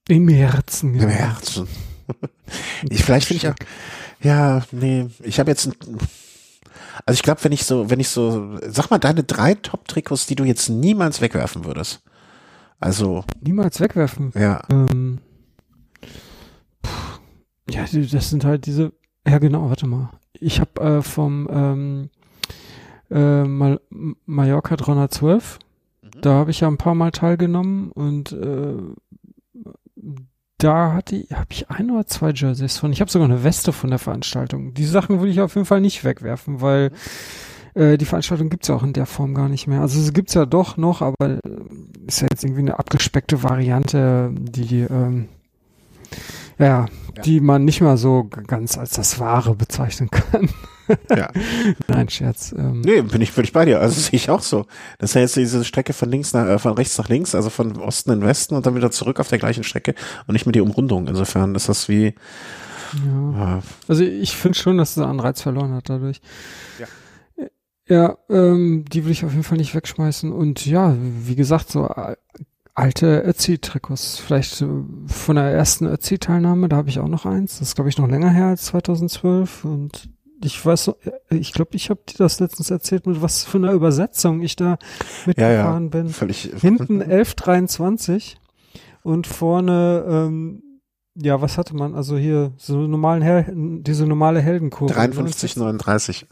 [0.07, 0.95] Im Herzen.
[0.95, 1.67] Im Herzen.
[2.89, 3.67] ich, vielleicht finde ich auch,
[4.21, 5.73] ja, nee, ich habe jetzt ein,
[7.05, 10.35] also ich glaube, wenn ich so, wenn ich so, sag mal deine drei Top-Trikots, die
[10.35, 12.01] du jetzt niemals wegwerfen würdest.
[12.79, 13.23] Also.
[13.41, 14.31] Niemals wegwerfen?
[14.35, 14.61] Ja.
[14.69, 15.19] Ähm,
[17.69, 18.93] ja, das sind halt diese,
[19.27, 20.11] ja genau, warte mal.
[20.33, 22.09] Ich habe äh, vom ähm,
[23.11, 23.81] äh, Mal
[24.25, 25.59] Mallorca 312,
[26.01, 26.21] mhm.
[26.21, 28.77] da habe ich ja ein paar Mal teilgenommen und äh,
[30.59, 32.91] da hatte habe ich ein oder zwei Jerseys von.
[32.91, 34.73] Ich habe sogar eine Weste von der Veranstaltung.
[34.73, 36.91] Die Sachen würde ich auf jeden Fall nicht wegwerfen, weil
[37.73, 39.81] äh, die Veranstaltung gibt's ja auch in der Form gar nicht mehr.
[39.81, 41.39] Also sie gibt's ja doch noch, aber äh,
[42.07, 45.29] ist ja jetzt irgendwie eine abgespeckte Variante, die ähm,
[46.57, 50.49] ja, ja, die man nicht mal so ganz als das Wahre bezeichnen kann.
[51.09, 51.31] Ja.
[51.87, 52.53] Nein, Scherz.
[52.57, 52.81] Ähm.
[52.81, 53.79] Nee, bin ich völlig bei dir.
[53.79, 54.65] Also sehe ich auch so.
[54.97, 57.49] Das ist ja jetzt diese Strecke von links nach, äh, von rechts nach links, also
[57.49, 59.95] von Osten in Westen und dann wieder zurück auf der gleichen Strecke
[60.27, 61.07] und nicht mehr die Umrundung.
[61.07, 62.13] Insofern ist das wie.
[63.05, 63.57] Ja.
[63.57, 66.21] Äh, also ich finde schon, dass es Anreiz verloren hat dadurch.
[66.79, 66.87] Ja.
[67.87, 70.31] Ja, ähm, die will ich auf jeden Fall nicht wegschmeißen.
[70.31, 71.89] Und ja, wie gesagt, so
[72.79, 74.19] alte Ötzi-Trikots.
[74.19, 74.63] Vielleicht
[75.07, 77.59] von der ersten Ötzi-Teilnahme, da habe ich auch noch eins.
[77.59, 79.65] Das ist, glaube ich, noch länger her als 2012.
[79.65, 80.09] Und
[80.43, 80.91] ich weiß,
[81.31, 84.77] ich glaube, ich habe dir das letztens erzählt, mit was für einer Übersetzung ich da
[85.25, 86.09] mitgefahren ja, ja, bin.
[86.09, 86.51] Völlig.
[86.61, 88.37] Hinten 1123
[89.03, 90.63] und vorne, ähm,
[91.15, 91.95] ja, was hatte man?
[91.95, 93.45] Also hier so normalen Hel
[93.83, 94.93] diese normale Heldenkurve.
[94.93, 96.27] 5339.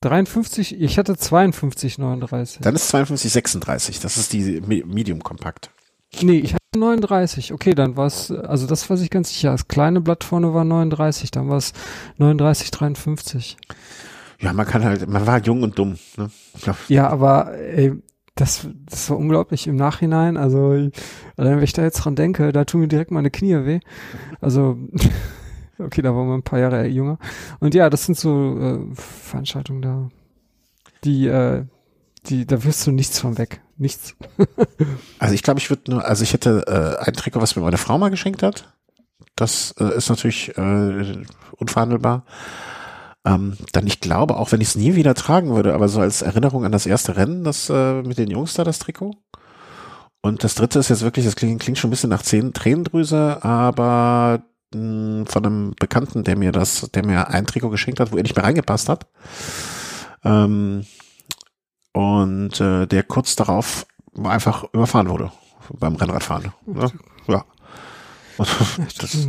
[0.00, 2.60] 53, ich hatte 52, 39.
[2.60, 4.00] Dann ist 52, 36.
[4.00, 5.70] Das ist die Medium Kompakt.
[6.22, 7.52] Nee, ich hatte 39.
[7.52, 9.52] Okay, dann war es, also das weiß ich ganz sicher.
[9.52, 11.72] Das kleine Blatt vorne war 39, dann war es
[12.18, 13.56] 39, 53.
[14.40, 15.98] Ja, man kann halt, man war jung und dumm.
[16.16, 16.30] Ne?
[16.88, 17.92] Ja, aber ey,
[18.34, 20.36] das, das war unglaublich im Nachhinein.
[20.36, 20.90] Also,
[21.36, 23.80] wenn ich da jetzt dran denke, da tun mir direkt meine Knie weh.
[24.40, 24.78] Also
[25.78, 27.18] Okay, da waren wir ein paar Jahre jünger.
[27.60, 30.08] Und ja, das sind so äh, Veranstaltungen da,
[31.02, 31.64] die, äh,
[32.26, 33.60] die, da wirst du nichts von weg.
[33.76, 34.14] Nichts.
[35.18, 37.78] also ich glaube, ich würde nur, also ich hätte äh, ein Trikot, was mir meine
[37.78, 38.72] Frau mal geschenkt hat.
[39.36, 42.24] Das äh, ist natürlich äh, unverhandelbar.
[43.26, 46.22] Ähm, dann ich glaube, auch wenn ich es nie wieder tragen würde, aber so als
[46.22, 49.12] Erinnerung an das erste Rennen, das äh, mit den Jungs da, das Trikot.
[50.22, 54.42] Und das dritte ist jetzt wirklich, das klingt, klingt schon ein bisschen nach Tränendrüse, aber
[54.72, 58.34] von einem Bekannten, der mir das, der mir ein Trikot geschenkt hat, wo er nicht
[58.34, 59.06] mehr reingepasst hat.
[60.24, 60.84] Ähm,
[61.94, 63.86] und äh, der kurz darauf
[64.22, 65.30] einfach überfahren wurde
[65.78, 66.52] beim Rennradfahren.
[66.66, 66.90] Ne?
[67.28, 67.44] Ja.
[68.36, 69.28] das,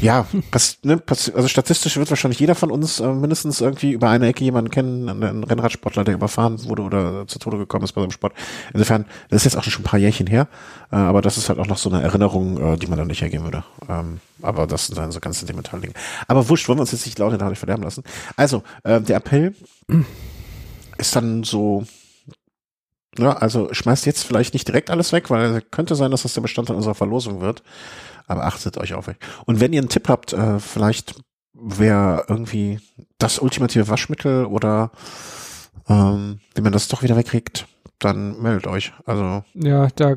[0.00, 4.10] ja, pass, ne, pass, also statistisch wird wahrscheinlich jeder von uns äh, mindestens irgendwie über
[4.10, 8.00] eine Ecke jemanden kennen, einen Rennradsportler, der überfahren wurde oder zu Tode gekommen ist bei
[8.00, 8.32] seinem Sport.
[8.72, 10.48] Insofern, das ist jetzt auch schon ein paar Jährchen her,
[10.90, 13.22] äh, aber das ist halt auch noch so eine Erinnerung, äh, die man dann nicht
[13.22, 13.62] hergeben würde.
[13.88, 15.94] Ähm, aber das sind dann so ganz sentimentale Dinge.
[16.26, 18.02] Aber wurscht, wollen wir uns jetzt nicht laut in der Hand verderben lassen.
[18.36, 19.54] Also, äh, der Appell
[20.98, 21.84] ist dann so,
[23.18, 26.40] ja, also schmeißt jetzt vielleicht nicht direkt alles weg, weil könnte sein, dass das der
[26.40, 27.62] Bestandteil unserer Verlosung wird.
[28.26, 29.16] Aber achtet euch auf euch.
[29.44, 31.14] Und wenn ihr einen Tipp habt, äh, vielleicht
[31.52, 32.80] wäre irgendwie
[33.18, 34.90] das ultimative Waschmittel oder
[35.88, 37.66] ähm, wie man das doch wieder wegkriegt,
[37.98, 38.92] dann meldet euch.
[39.04, 40.16] Also ja, da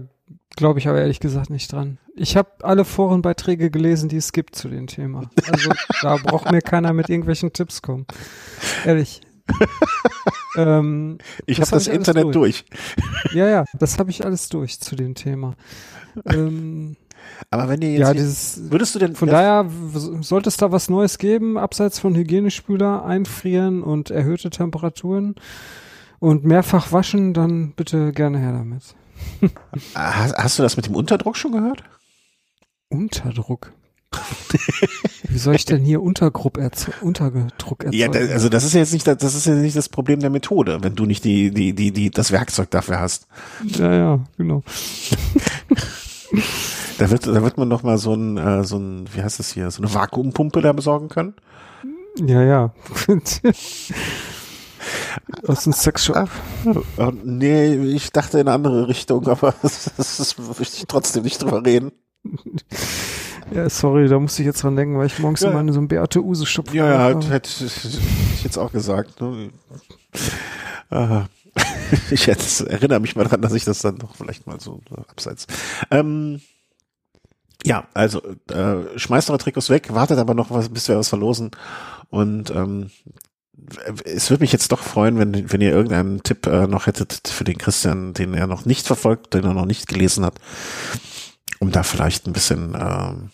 [0.55, 1.99] glaube ich aber ehrlich gesagt nicht dran.
[2.15, 5.29] Ich habe alle Forenbeiträge gelesen, die es gibt zu dem Thema.
[5.51, 5.69] Also
[6.01, 8.07] da braucht mir keiner mit irgendwelchen Tipps kommen.
[8.85, 9.21] Ehrlich.
[10.57, 12.65] ähm, ich habe das hab Internet durch.
[12.65, 13.33] durch.
[13.33, 15.55] Ja, ja, das habe ich alles durch zu dem Thema.
[16.25, 16.95] Ähm,
[17.49, 19.69] aber wenn ihr jetzt, ja, dieses, würdest du denn, von daher
[20.21, 25.36] sollte es da was Neues geben, abseits von Hygienespüler, einfrieren und erhöhte Temperaturen
[26.19, 28.95] und mehrfach waschen, dann bitte gerne her damit.
[29.95, 31.83] Hast, hast du das mit dem Unterdruck schon gehört?
[32.89, 33.73] Unterdruck.
[35.30, 37.98] Wie soll ich denn hier Unterdruck, erze Unterdruck erzeugen?
[37.98, 40.30] Ja, da, also das ist ja jetzt nicht das ist ja nicht das Problem der
[40.30, 43.28] Methode, wenn du nicht die die die die das Werkzeug dafür hast.
[43.63, 44.63] Ja, ja, genau.
[46.98, 49.52] Da wird da wird man noch mal so ein äh, so ein wie heißt das
[49.52, 51.36] hier so eine Vakuumpumpe da besorgen können.
[52.26, 52.74] Ja, ja.
[55.46, 56.30] Aus dem Sexshop.
[56.98, 61.41] Oh, nee, ich dachte in eine andere Richtung, aber das, das möchte ich trotzdem nicht
[61.43, 61.91] drüber reden.
[63.53, 65.51] Ja, sorry, da musste ich jetzt dran denken, weil ich morgens Ja.
[65.51, 69.21] immer in so einem Beate Use Shop Ja, ja, hätte, hätte ich jetzt auch gesagt.
[69.21, 69.49] Ne?
[70.89, 71.25] Ah,
[72.12, 74.99] ich jetzt erinnere mich mal dran, dass ich das dann doch vielleicht mal so äh,
[75.10, 75.47] abseits.
[75.91, 76.41] Ähm,
[77.65, 81.51] ja, also äh, schmeißt eure Trikots weg, wartet aber noch was, bis wir was verlosen.
[82.10, 82.91] Und ähm,
[84.05, 87.43] es würde mich jetzt doch freuen, wenn, wenn ihr irgendeinen Tipp äh, noch hättet für
[87.43, 90.36] den Christian, den er noch nicht verfolgt, den er noch nicht gelesen hat,
[91.60, 93.29] um da vielleicht ein bisschen, ähm,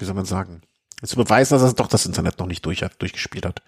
[0.00, 0.62] wie soll man sagen,
[1.02, 3.62] zu beweisen, dass er doch das Internet noch nicht durch hat, durchgespielt hat.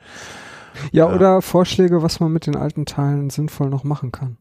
[0.93, 1.15] Ja, Ja.
[1.15, 4.37] oder Vorschläge, was man mit den alten Teilen sinnvoll noch machen kann.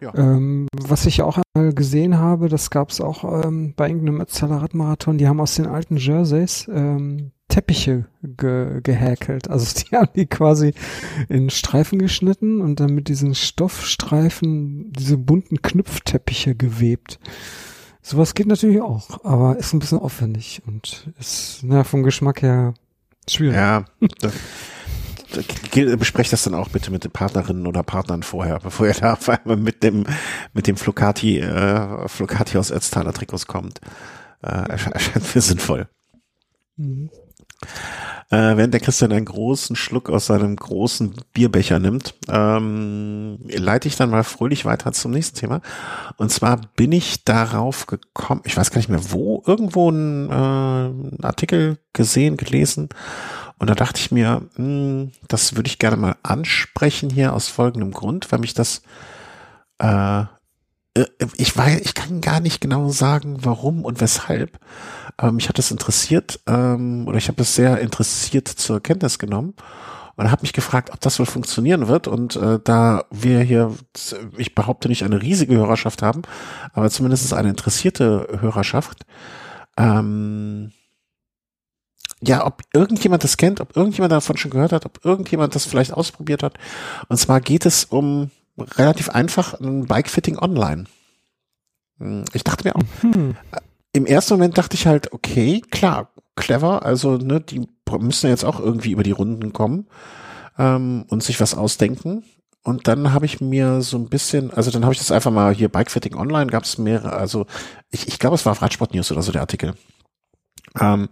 [0.00, 0.12] Ja.
[0.16, 5.16] Ähm, was ich auch einmal gesehen habe, das gab es auch ähm, bei irgendeinem Ötztaler-Radmarathon,
[5.16, 9.48] die haben aus den alten Jerseys ähm, Teppiche ge gehäkelt.
[9.48, 10.74] Also die haben die quasi
[11.28, 17.20] in Streifen geschnitten und dann mit diesen Stoffstreifen diese bunten Knüpfteppiche gewebt.
[18.02, 22.74] Sowas geht natürlich auch, aber ist ein bisschen aufwendig und ist na, vom Geschmack her
[23.30, 23.54] schwierig.
[23.56, 24.28] Ja, da,
[25.32, 28.94] da, gilt- besprecht das dann auch bitte mit den Partnerinnen oder Partnern vorher, bevor ihr
[28.94, 30.04] da auf einmal mit dem,
[30.52, 33.80] mit dem Flocati, äh, Flocati aus Ötztaler Trikots kommt.
[34.42, 35.88] Äh, ersch- erscheint mir sinnvoll.
[36.76, 37.08] Mhm.
[38.32, 43.96] Äh, während der Christian einen großen Schluck aus seinem großen Bierbecher nimmt, ähm, leite ich
[43.96, 45.60] dann mal fröhlich weiter zum nächsten Thema.
[46.16, 51.26] Und zwar bin ich darauf gekommen, ich weiß gar nicht mehr wo, irgendwo ein äh,
[51.26, 52.88] Artikel gesehen, gelesen.
[53.58, 57.90] Und da dachte ich mir, mh, das würde ich gerne mal ansprechen hier aus folgendem
[57.90, 58.80] Grund, weil mich das
[59.78, 60.24] äh,
[61.36, 64.58] ich weiß, ich kann gar nicht genau sagen, warum und weshalb.
[65.16, 69.54] Aber mich hat das interessiert ähm, oder ich habe es sehr interessiert zur Kenntnis genommen
[70.16, 72.08] und habe mich gefragt, ob das wohl funktionieren wird.
[72.08, 73.74] Und äh, da wir hier,
[74.36, 76.22] ich behaupte nicht eine riesige Hörerschaft haben,
[76.74, 79.06] aber zumindest eine interessierte Hörerschaft,
[79.78, 80.72] ähm,
[82.20, 85.92] ja, ob irgendjemand das kennt, ob irgendjemand davon schon gehört hat, ob irgendjemand das vielleicht
[85.92, 86.54] ausprobiert hat.
[87.08, 90.84] Und zwar geht es um relativ einfach ein Bikefitting online.
[91.98, 93.36] Hm, Ich dachte mir auch, Hm.
[93.92, 97.66] im ersten Moment dachte ich halt, okay, klar, clever, also ne, die
[97.98, 99.86] müssen jetzt auch irgendwie über die Runden kommen
[100.58, 102.24] ähm, und sich was ausdenken.
[102.64, 105.52] Und dann habe ich mir so ein bisschen, also dann habe ich das einfach mal
[105.52, 107.46] hier Bikefitting online, gab es mehrere, also
[107.90, 109.74] ich, ich glaube, es war auf Radsport News oder so der Artikel.
[110.80, 111.08] Ähm,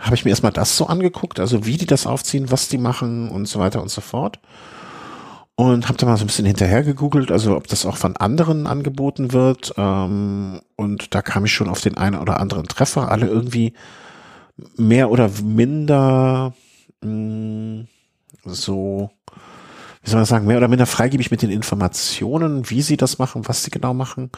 [0.00, 3.28] habe ich mir erstmal das so angeguckt, also wie die das aufziehen, was die machen
[3.28, 4.40] und so weiter und so fort.
[5.56, 8.66] Und habe da mal so ein bisschen hinterher gegoogelt, also ob das auch von anderen
[8.66, 9.72] angeboten wird.
[9.76, 13.72] Ähm, und da kam ich schon auf den einen oder anderen Treffer, alle irgendwie
[14.76, 16.54] mehr oder minder
[17.02, 17.84] mh,
[18.44, 19.10] so,
[20.02, 23.46] wie soll man sagen, mehr oder minder freigebig mit den Informationen, wie sie das machen,
[23.48, 24.30] was sie genau machen.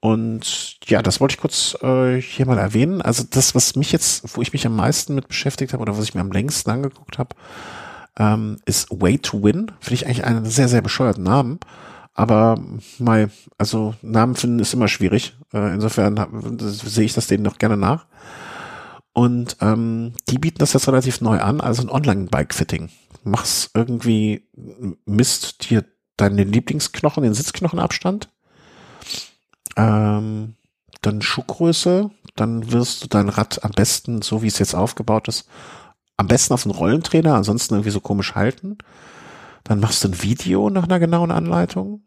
[0.00, 3.02] Und ja, das wollte ich kurz äh, hier mal erwähnen.
[3.02, 6.04] Also das, was mich jetzt, wo ich mich am meisten mit beschäftigt habe oder was
[6.04, 7.34] ich mir am längsten angeguckt habe,
[8.18, 9.72] ähm, ist Way to Win.
[9.80, 11.58] Finde ich eigentlich einen sehr, sehr bescheuerten Namen.
[12.14, 12.58] Aber
[12.98, 15.36] mal, also Namen finden ist immer schwierig.
[15.52, 18.06] Äh, insofern sehe ich das denen noch gerne nach.
[19.12, 22.90] Und ähm, die bieten das jetzt relativ neu an, also ein Online-Bike-Fitting.
[23.24, 24.46] Du Machst irgendwie,
[25.06, 25.84] misst dir
[26.16, 28.28] deine Lieblingsknochen, den Sitzknochenabstand,
[29.76, 30.54] ähm,
[31.02, 35.48] dann Schuhgröße, dann wirst du dein Rad am besten, so wie es jetzt aufgebaut ist,
[36.16, 38.78] am besten auf den Rollentrainer, ansonsten irgendwie so komisch halten.
[39.64, 42.02] Dann machst du ein Video nach einer genauen Anleitung,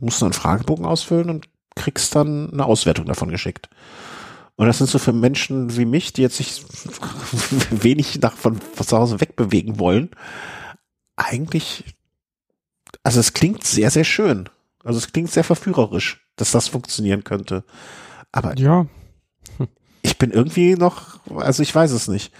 [0.00, 3.68] musst du einen Fragebogen ausfüllen und kriegst dann eine Auswertung davon geschickt.
[4.56, 6.64] Und das sind so für Menschen wie mich, die jetzt sich
[7.70, 10.10] wenig nach von, zu Hause wegbewegen wollen,
[11.14, 11.84] eigentlich,
[13.02, 14.48] also es klingt sehr, sehr schön.
[14.84, 17.64] Also es klingt sehr verführerisch, dass das funktionieren könnte.
[18.32, 18.86] Aber Ja,
[20.02, 22.32] ich bin irgendwie noch, also ich weiß es nicht.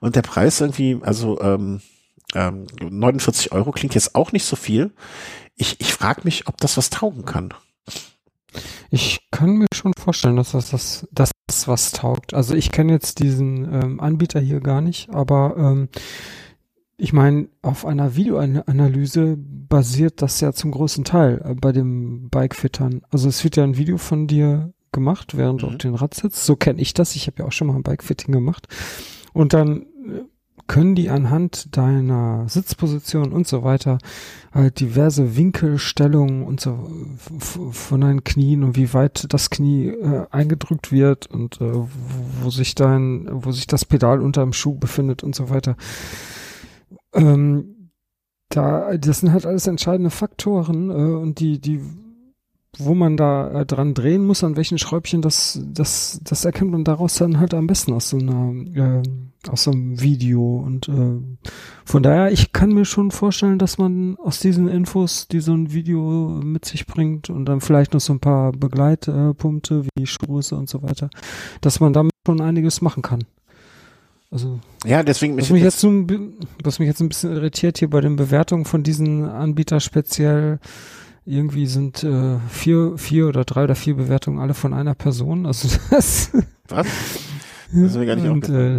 [0.00, 1.80] Und der Preis irgendwie, also ähm,
[2.34, 4.92] ähm, 49 Euro klingt jetzt auch nicht so viel.
[5.56, 7.54] Ich, ich frage mich, ob das was taugen kann.
[8.90, 12.34] ich kann mir schon vorstellen, dass das, das, dass das was taugt.
[12.34, 15.88] Also ich kenne jetzt diesen ähm, Anbieter hier gar nicht, aber ähm,
[16.98, 23.02] ich meine, auf einer Videoanalyse basiert das ja zum großen Teil äh, bei dem Bikefittern.
[23.10, 25.78] Also es wird ja ein Video von dir gemacht, während du auf Mhm.
[25.78, 26.44] den Rad sitzt.
[26.44, 27.14] So kenne ich das.
[27.14, 28.66] Ich habe ja auch schon mal ein Bikefitting gemacht.
[29.32, 30.24] Und dann äh,
[30.66, 33.98] können die anhand deiner Sitzposition und so weiter
[34.52, 36.90] halt diverse Winkelstellungen und so
[37.70, 41.88] von deinen Knien und wie weit das Knie äh, eingedrückt wird und äh, wo,
[42.42, 45.76] wo sich dein, wo sich das Pedal unter dem Schuh befindet und so weiter.
[47.14, 47.90] Ähm,
[48.48, 51.80] da, das sind halt alles entscheidende Faktoren äh, und die, die,
[52.78, 56.84] wo man da äh, dran drehen muss, an welchen Schräubchen, das, das, das erkennt man
[56.84, 59.02] daraus dann halt am besten aus so einer, äh,
[59.48, 61.20] aus so einem Video und äh,
[61.84, 65.72] von daher, ich kann mir schon vorstellen, dass man aus diesen Infos, die so ein
[65.72, 70.68] Video mit sich bringt und dann vielleicht noch so ein paar Begleitpunkte wie Schuhgröße und
[70.68, 71.10] so weiter,
[71.60, 73.24] dass man damit schon einiges machen kann.
[74.30, 75.88] Also Ja, deswegen was mich jetzt so
[76.62, 80.58] was mich jetzt ein bisschen irritiert hier bei den Bewertungen von diesen Anbietern speziell,
[81.26, 85.44] irgendwie sind äh, vier, vier oder drei oder vier Bewertungen alle von einer Person.
[85.44, 86.30] Also das,
[86.68, 86.86] was?
[87.72, 88.78] Das ist mir gar nicht und, äh,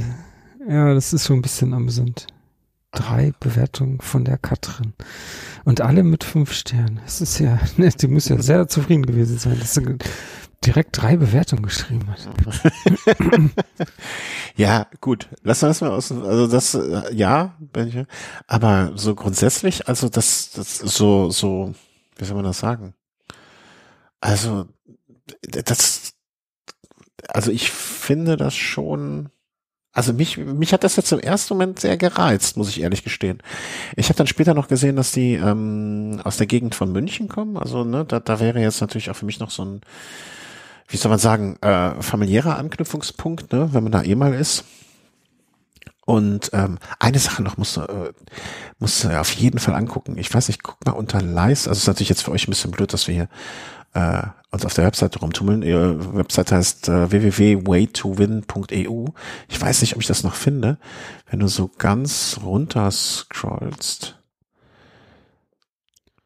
[0.68, 2.28] ja, das ist schon ein bisschen amüsant.
[2.92, 3.34] Drei.
[3.40, 4.94] Bewertungen von der Katrin.
[5.66, 7.02] Und alle mit fünf Sternen.
[7.04, 9.98] Das ist ja, ne, die muss ja sehr zufrieden gewesen sein, dass sie
[10.64, 12.28] direkt drei Bewertungen geschrieben hat.
[14.58, 15.30] Ja, gut.
[15.44, 16.12] Lass das mal aus.
[16.12, 17.56] Also das, äh, ja,
[18.48, 21.76] aber so grundsätzlich, also das, das so, so,
[22.20, 22.94] wie soll man das sagen?
[24.20, 24.68] Also,
[25.42, 26.14] das,
[27.28, 29.30] also ich finde das schon,
[29.92, 33.42] also mich, mich hat das jetzt im ersten Moment sehr gereizt, muss ich ehrlich gestehen.
[33.96, 37.58] Ich habe dann später noch gesehen, dass die ähm, aus der Gegend von München kommen.
[37.58, 39.82] Also, ne, da, da wäre jetzt natürlich auch für mich noch so ein,
[40.88, 44.64] wie soll man sagen, äh, familiärer Anknüpfungspunkt, ne, wenn man da eh mal ist.
[46.08, 48.14] Und ähm, eine Sache noch musst du, äh,
[48.80, 50.18] musst du auf jeden Fall angucken.
[50.18, 51.68] Ich weiß nicht, guck mal unter Leis.
[51.68, 53.28] Also ist natürlich jetzt für euch ein bisschen blöd, dass wir hier
[53.94, 55.64] äh, uns auf der Webseite rumtummeln.
[55.64, 59.08] Ihre Webseite heißt äh, www.waytowin.eu.
[59.50, 60.78] Ich weiß nicht, ob ich das noch finde.
[61.30, 64.18] Wenn du so ganz runter scrollst.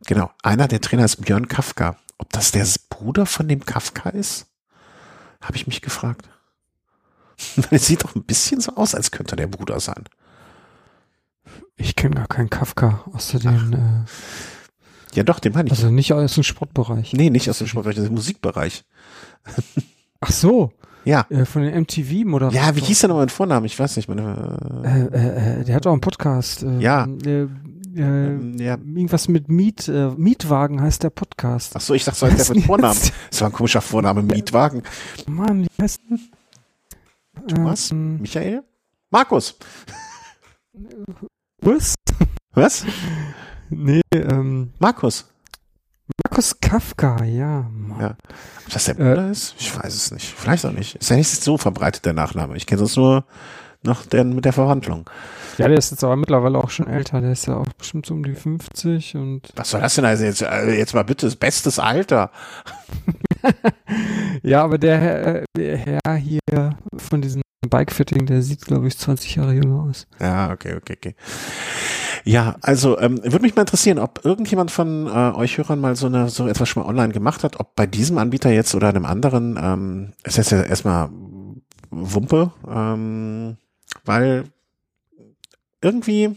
[0.05, 1.97] Genau, einer der Trainer ist Björn Kafka.
[2.19, 4.45] Ob das der Bruder von dem Kafka ist?
[5.41, 6.29] Habe ich mich gefragt.
[7.71, 10.03] Es sieht doch ein bisschen so aus, als könnte der Bruder sein.
[11.77, 15.71] Ich kenne gar keinen Kafka, außer den, äh, Ja, doch, den meine ich.
[15.73, 17.13] also nicht aus dem Sportbereich.
[17.13, 18.83] nee, nicht aus dem Sportbereich, ist im Musikbereich.
[20.19, 20.71] Ach so,
[21.03, 21.25] Ja.
[21.29, 22.55] äh, von den MTV-Moderator.
[22.61, 23.65] Ja, wie hieß der nochmal mit Vornamen?
[23.65, 24.07] Ich weiß nicht.
[24.07, 26.61] Meine, Äh, äh, äh, der hat auch einen Podcast.
[26.63, 27.07] Äh, Ja.
[27.25, 27.47] Äh,
[27.93, 28.77] ja.
[28.77, 31.75] Irgendwas mit Miet, äh, Mietwagen heißt der Podcast.
[31.75, 32.97] Ach so, ich dachte, so heißt der mit Vornamen.
[33.29, 34.21] Das war ein komischer Vorname.
[34.21, 34.83] Mietwagen.
[35.27, 35.99] Mann, wie heißt
[37.47, 37.91] Thomas?
[37.91, 38.63] Ähm, Michael?
[39.09, 39.57] Markus.
[41.61, 41.95] was?
[42.53, 42.85] Was?
[43.69, 45.27] Nee, ähm, Markus.
[46.25, 47.69] Markus Kafka, ja.
[47.71, 47.99] Mann.
[48.01, 48.15] Ja.
[48.65, 49.55] Ob das der Bruder ist?
[49.57, 50.25] Ich weiß es nicht.
[50.27, 50.95] Vielleicht auch nicht.
[50.95, 52.57] Ist ja nicht so verbreitet, der Nachname.
[52.57, 53.25] Ich kenne sonst nur
[53.83, 55.09] noch den mit der Verwandlung.
[55.57, 57.21] Ja, der ist jetzt aber mittlerweile auch schon älter.
[57.21, 60.23] Der ist ja auch bestimmt so um die 50 und Was soll das denn also
[60.23, 60.41] jetzt?
[60.41, 62.31] äh, Jetzt mal bitte, das bestes Alter.
[64.43, 66.39] ja, aber der, Herr- äh, der Herr hier
[66.97, 70.07] von diesem Bikefitting, der sieht, glaube ich, 20 Jahre jünger aus.
[70.19, 71.15] Ja, okay, okay, okay.
[72.23, 76.07] Ja, also ähm, würde mich mal interessieren, ob irgendjemand von äh, euch Hörern mal so
[76.07, 79.05] eine so etwas schon mal online gemacht hat, ob bei diesem Anbieter jetzt oder einem
[79.05, 81.09] anderen, ähm, es ist ja erstmal
[81.89, 83.57] Wumpe, ähm,
[84.05, 84.45] weil
[85.81, 86.35] irgendwie,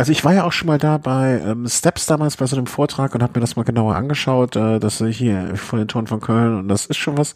[0.00, 2.66] also ich war ja auch schon mal da bei ähm, Steps damals bei so einem
[2.66, 6.20] Vortrag und habe mir das mal genauer angeschaut, äh, das hier vor den Toren von
[6.22, 7.34] Köln und das ist schon was.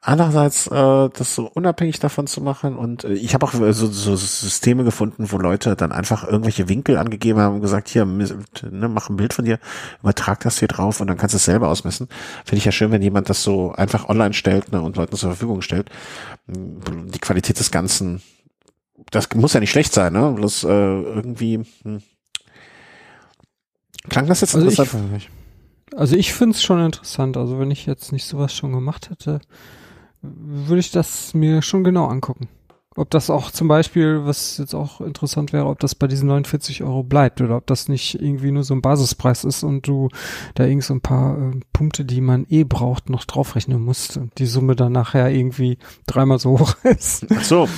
[0.00, 3.88] Andererseits, äh, das so unabhängig davon zu machen und äh, ich habe auch äh, so,
[3.88, 8.88] so Systeme gefunden, wo Leute dann einfach irgendwelche Winkel angegeben haben und gesagt, hier, ne,
[8.88, 9.58] mach ein Bild von dir,
[10.00, 12.06] übertrag das hier drauf und dann kannst du es selber ausmessen.
[12.44, 15.30] Finde ich ja schön, wenn jemand das so einfach online stellt ne, und Leuten zur
[15.30, 15.90] Verfügung stellt.
[16.46, 18.22] Die Qualität des Ganzen,
[19.10, 20.32] das muss ja nicht schlecht sein, ne?
[20.32, 22.02] Bloß äh, irgendwie hm.
[24.08, 25.30] klang das jetzt Also ich- interessant für mich.
[25.96, 27.36] Also ich finde es schon interessant.
[27.36, 29.40] Also wenn ich jetzt nicht sowas schon gemacht hätte,
[30.22, 32.48] würde ich das mir schon genau angucken.
[32.96, 36.82] Ob das auch zum Beispiel, was jetzt auch interessant wäre, ob das bei diesen 49
[36.82, 40.08] Euro bleibt oder ob das nicht irgendwie nur so ein Basispreis ist und du
[40.54, 44.38] da irgend so ein paar äh, Punkte, die man eh braucht, noch draufrechnen musst und
[44.38, 47.26] die Summe dann nachher irgendwie dreimal so hoch ist.
[47.34, 47.68] Ach so.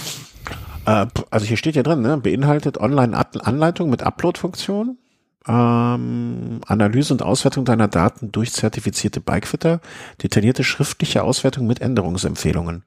[0.86, 2.16] Äh, also hier steht ja drin, ne?
[2.16, 4.98] beinhaltet Online-Anleitung mit Upload-Funktion,
[5.46, 9.80] ähm, Analyse und Auswertung deiner Daten durch zertifizierte Bikefitter,
[10.22, 12.84] detaillierte schriftliche Auswertung mit Änderungsempfehlungen.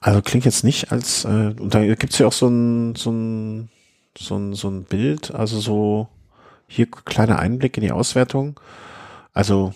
[0.00, 3.70] Also klingt jetzt nicht als, äh, und da gibt's ja auch so ein, so ein,
[4.18, 6.08] so ein, so ein Bild, also so
[6.68, 8.58] hier kleiner Einblick in die Auswertung.
[9.32, 9.74] Also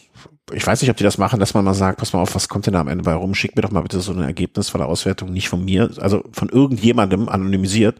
[0.52, 2.48] ich weiß nicht, ob die das machen, dass man mal sagt, pass mal auf, was
[2.48, 3.34] kommt denn da am Ende bei rum?
[3.34, 6.24] Schick mir doch mal bitte so ein Ergebnis von der Auswertung, nicht von mir, also
[6.32, 7.98] von irgendjemandem anonymisiert,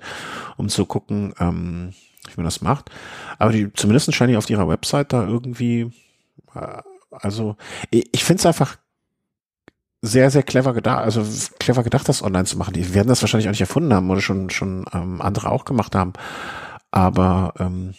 [0.57, 1.93] um zu gucken, ähm,
[2.27, 2.91] wie man das macht.
[3.39, 5.91] Aber die zumindest scheinen die auf ihrer Website da irgendwie,
[6.55, 7.57] äh, also
[7.91, 8.77] ich, ich finde es einfach
[10.03, 11.25] sehr, sehr clever gedacht, also
[11.59, 12.73] clever gedacht, das online zu machen.
[12.73, 15.95] Die werden das wahrscheinlich auch nicht erfunden haben oder schon, schon ähm, andere auch gemacht
[15.95, 16.15] haben.
[16.91, 17.95] Aber ähm,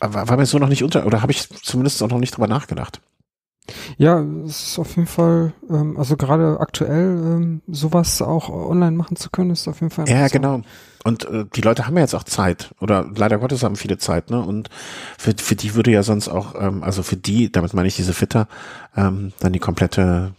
[0.00, 3.00] war, mir so noch nicht unter, oder habe ich zumindest auch noch nicht drüber nachgedacht.
[3.98, 9.16] Ja, es ist auf jeden Fall, ähm, also gerade aktuell ähm, sowas auch online machen
[9.16, 10.08] zu können, ist auf jeden Fall.
[10.08, 10.62] Ja, genau.
[11.04, 14.30] Und äh, die Leute haben ja jetzt auch Zeit oder leider Gottes haben viele Zeit,
[14.30, 14.40] ne?
[14.40, 14.70] Und
[15.18, 18.12] für, für die würde ja sonst auch, ähm, also für die, damit meine ich diese
[18.12, 18.48] Fitter,
[18.96, 20.32] ähm, dann die komplette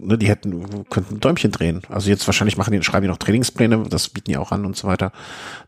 [0.00, 1.82] ne, die hätten, könnten ein Däumchen drehen.
[1.88, 4.76] Also jetzt wahrscheinlich machen die, schreiben die noch Trainingspläne, das bieten die auch an und
[4.76, 5.12] so weiter.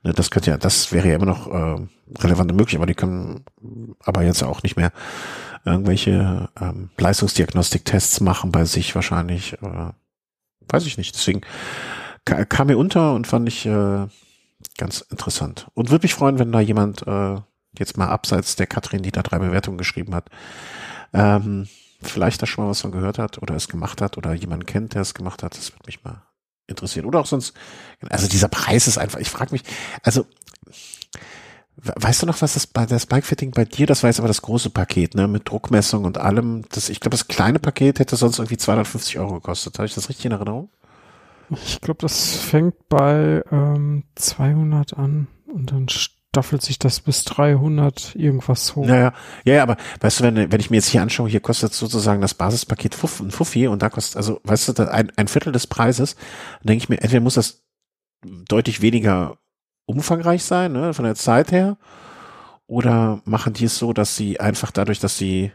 [0.03, 1.87] Ne, das könnte ja, das wäre ja immer noch äh,
[2.19, 3.45] relevant und möglich, aber die können
[4.05, 4.93] aber jetzt auch nicht mehr
[5.65, 9.55] irgendwelche ähm, Leistungsdiagnostik-Tests machen bei sich wahrscheinlich.
[9.55, 9.93] Äh,
[10.69, 11.15] weiß ich nicht.
[11.15, 11.43] Deswegen
[12.25, 14.07] kam mir unter und fand ich äh,
[14.77, 15.69] ganz interessant.
[15.75, 17.37] Und würde mich freuen, wenn da jemand äh,
[17.79, 20.29] jetzt mal abseits der Katrin, die da drei Bewertungen geschrieben hat,
[21.13, 21.69] ähm,
[22.03, 24.95] vielleicht da schon mal was von gehört hat oder es gemacht hat oder jemanden kennt,
[24.95, 25.57] der es gemacht hat.
[25.57, 26.23] Das würde mich mal
[26.67, 27.07] interessieren.
[27.07, 27.55] Oder auch sonst,
[28.09, 29.63] also dieser Preis ist einfach, ich frage mich,
[30.03, 30.27] also
[31.83, 34.43] Weißt du noch, was das bei das Bikefitting bei dir, das war jetzt aber das
[34.43, 36.65] große Paket, ne, mit Druckmessung und allem.
[36.71, 39.79] Das, ich glaube, das kleine Paket hätte sonst irgendwie 250 Euro gekostet.
[39.79, 40.71] Habe ich das richtig in Erinnerung?
[41.51, 48.15] Ich glaube, das fängt bei ähm, 200 an und dann staffelt sich das bis 300
[48.15, 48.87] irgendwas hoch.
[48.87, 49.13] Naja,
[49.45, 52.21] ja, ja, aber weißt du, wenn, wenn ich mir jetzt hier anschaue, hier kostet sozusagen
[52.21, 55.67] das Basispaket Fuff, ein Fuffi und da kostet, also weißt du, ein, ein Viertel des
[55.67, 56.15] Preises,
[56.61, 57.65] dann denke ich mir, entweder muss das
[58.23, 59.39] deutlich weniger
[59.91, 61.77] umfangreich sein, ne, von der Zeit her,
[62.67, 65.53] oder machen die es so, dass sie einfach dadurch, dass sie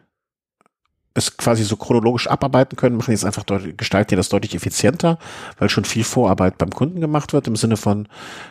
[1.17, 4.53] es quasi so chronologisch abarbeiten können, machen die es einfach deutlich, gestalten die das deutlich
[4.53, 5.17] effizienter,
[5.57, 8.09] weil schon viel Vorarbeit beim Kunden gemacht wird, im Sinne von,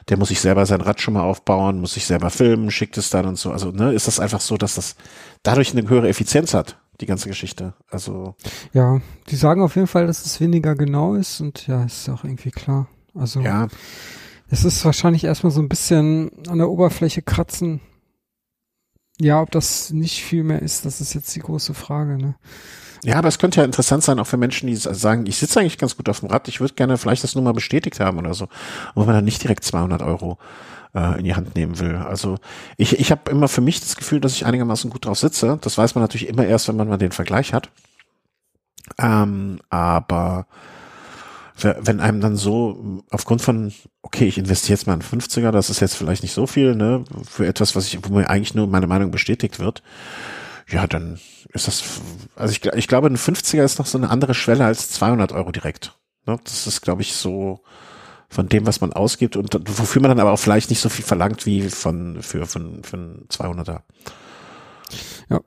[0.08, 3.10] der muss sich selber sein Rad schon mal aufbauen, muss sich selber filmen, schickt es
[3.10, 3.52] dann und so.
[3.52, 4.96] Also, ne, ist das einfach so, dass das
[5.42, 7.74] dadurch eine höhere Effizienz hat, die ganze Geschichte.
[7.90, 8.34] Also.
[8.72, 12.24] Ja, die sagen auf jeden Fall, dass es weniger genau ist und ja, ist auch
[12.24, 12.88] irgendwie klar.
[13.14, 13.40] Also.
[13.40, 13.68] Ja.
[14.50, 17.80] Es ist wahrscheinlich erstmal so ein bisschen an der Oberfläche kratzen,
[19.20, 22.18] ja, ob das nicht viel mehr ist, das ist jetzt die große Frage.
[22.18, 22.34] Ne?
[23.04, 25.78] Ja, aber es könnte ja interessant sein, auch für Menschen, die sagen, ich sitze eigentlich
[25.78, 28.34] ganz gut auf dem Rad, ich würde gerne vielleicht das nur mal bestätigt haben oder
[28.34, 28.48] so,
[28.94, 30.38] wo man dann nicht direkt 200 Euro
[30.94, 31.96] äh, in die Hand nehmen will.
[31.96, 32.38] Also
[32.76, 35.58] ich, ich habe immer für mich das Gefühl, dass ich einigermaßen gut drauf sitze.
[35.60, 37.70] Das weiß man natürlich immer erst, wenn man mal den Vergleich hat.
[38.98, 40.46] Ähm, aber
[41.56, 45.80] wenn einem dann so aufgrund von, okay, ich investiere jetzt mal einen 50er, das ist
[45.80, 48.88] jetzt vielleicht nicht so viel, ne, für etwas, was ich, wo mir eigentlich nur meine
[48.88, 49.82] Meinung bestätigt wird,
[50.68, 51.20] ja, dann
[51.52, 51.84] ist das,
[52.34, 55.52] also ich, ich glaube, ein 50er ist noch so eine andere Schwelle als 200 Euro
[55.52, 55.96] direkt.
[56.26, 56.38] Ne?
[56.42, 57.60] Das ist, glaube ich, so
[58.28, 61.04] von dem, was man ausgibt und wofür man dann aber auch vielleicht nicht so viel
[61.04, 63.82] verlangt wie von, für, von, für einen 200er.
[65.30, 65.40] Ja.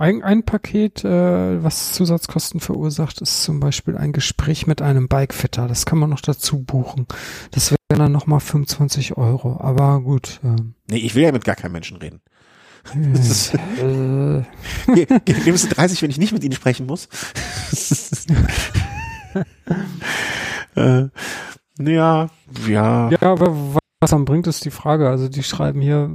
[0.00, 5.68] Ein, ein Paket, äh, was Zusatzkosten verursacht, ist zum Beispiel ein Gespräch mit einem Bikefitter.
[5.68, 7.06] Das kann man noch dazu buchen.
[7.50, 9.60] Das wäre dann nochmal 25 Euro.
[9.60, 10.40] Aber gut.
[10.42, 10.72] Ähm.
[10.88, 12.22] Nee, ich will ja mit gar keinem Menschen reden.
[13.12, 15.68] Das äh, ist, äh.
[15.68, 17.06] 30, wenn ich nicht mit Ihnen sprechen muss.
[20.76, 21.08] äh,
[21.78, 22.30] ja,
[22.66, 23.10] ja.
[23.10, 23.54] Ja, aber
[24.00, 25.10] was dann bringt, ist die Frage.
[25.10, 26.10] Also die schreiben hier,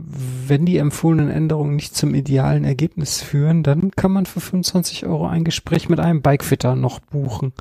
[0.48, 5.28] wenn die empfohlenen Änderungen nicht zum idealen Ergebnis führen, dann kann man für 25 Euro
[5.28, 7.54] ein Gespräch mit einem Bikefitter noch buchen.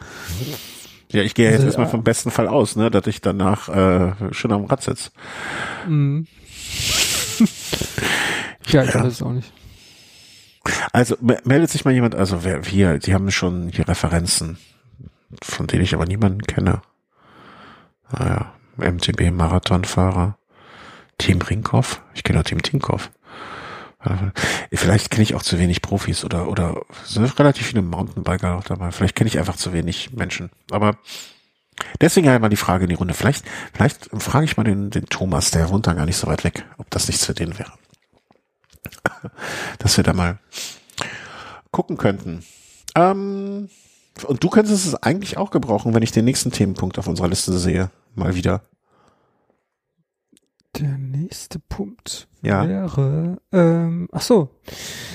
[1.11, 4.13] Ja, ich gehe jetzt also, erstmal vom besten Fall aus, ne, dass ich danach äh,
[4.33, 5.11] schön am Rad sitze.
[5.87, 6.27] Mhm.
[8.69, 9.53] ja, ich weiß es auch nicht.
[10.93, 14.57] Also meldet sich mal jemand, also wer hier, die haben schon hier Referenzen,
[15.43, 16.81] von denen ich aber niemanden kenne.
[18.11, 20.37] Naja, MTB-Marathonfahrer.
[21.19, 22.03] Team Rinkhoff?
[22.15, 23.11] Ich kenne auch Team Tinkoff.
[24.73, 28.91] Vielleicht kenne ich auch zu wenig Profis oder oder sind relativ viele Mountainbiker auch dabei.
[28.91, 30.51] Vielleicht kenne ich einfach zu wenig Menschen.
[30.71, 30.99] Aber
[32.01, 33.15] deswegen halt mal die Frage in die Runde.
[33.15, 36.45] Vielleicht vielleicht frage ich mal den den Thomas, der wohnt da gar nicht so weit
[36.45, 37.73] weg, ob das nichts für den wäre.
[39.79, 40.39] Dass wir da mal
[41.71, 42.45] gucken könnten.
[42.95, 43.71] Ähm,
[44.25, 47.57] und du könntest es eigentlich auch gebrauchen, wenn ich den nächsten Themenpunkt auf unserer Liste
[47.59, 48.63] sehe mal wieder.
[50.79, 52.67] Der nächste Punkt ja.
[52.67, 54.49] wäre, ähm, ach so,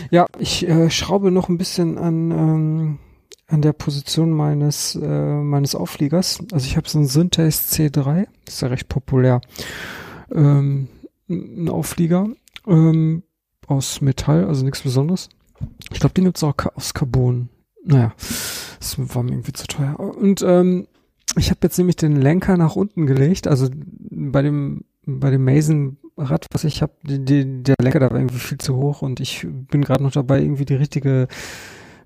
[0.10, 3.00] ja, ich äh, schraube noch ein bisschen an ähm,
[3.48, 6.40] an der Position meines äh, meines Aufliegers.
[6.52, 9.42] Also ich habe so ein Synthase C3, ist ja recht populär.
[10.32, 10.88] Ähm,
[11.28, 12.30] ein Auflieger
[12.68, 13.24] ähm,
[13.68, 15.30] aus Metall, also nichts Besonderes.
[15.92, 17.50] Ich glaube, den gibt's auch aus Carbon.
[17.84, 20.00] Naja, das war mir irgendwie zu teuer.
[20.00, 20.88] Und ähm,
[21.40, 23.48] ich habe jetzt nämlich den Lenker nach unten gelegt.
[23.48, 23.68] Also
[24.10, 28.58] bei dem bei dem Mason Rad, was ich habe, der Lenker da war irgendwie viel
[28.58, 31.28] zu hoch und ich bin gerade noch dabei, irgendwie die richtige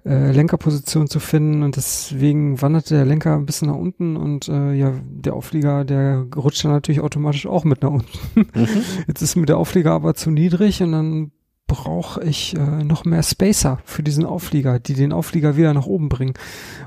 [0.06, 4.74] äh, Lenkerposition zu finden und deswegen wanderte der Lenker ein bisschen nach unten und äh,
[4.74, 8.20] ja, der Auflieger, der rutscht dann natürlich automatisch auch mit nach unten.
[8.36, 8.68] Mhm.
[9.08, 11.32] Jetzt ist mir der Auflieger aber zu niedrig und dann
[11.74, 16.08] brauche ich äh, noch mehr Spacer für diesen Auflieger, die den Auflieger wieder nach oben
[16.08, 16.36] bringen.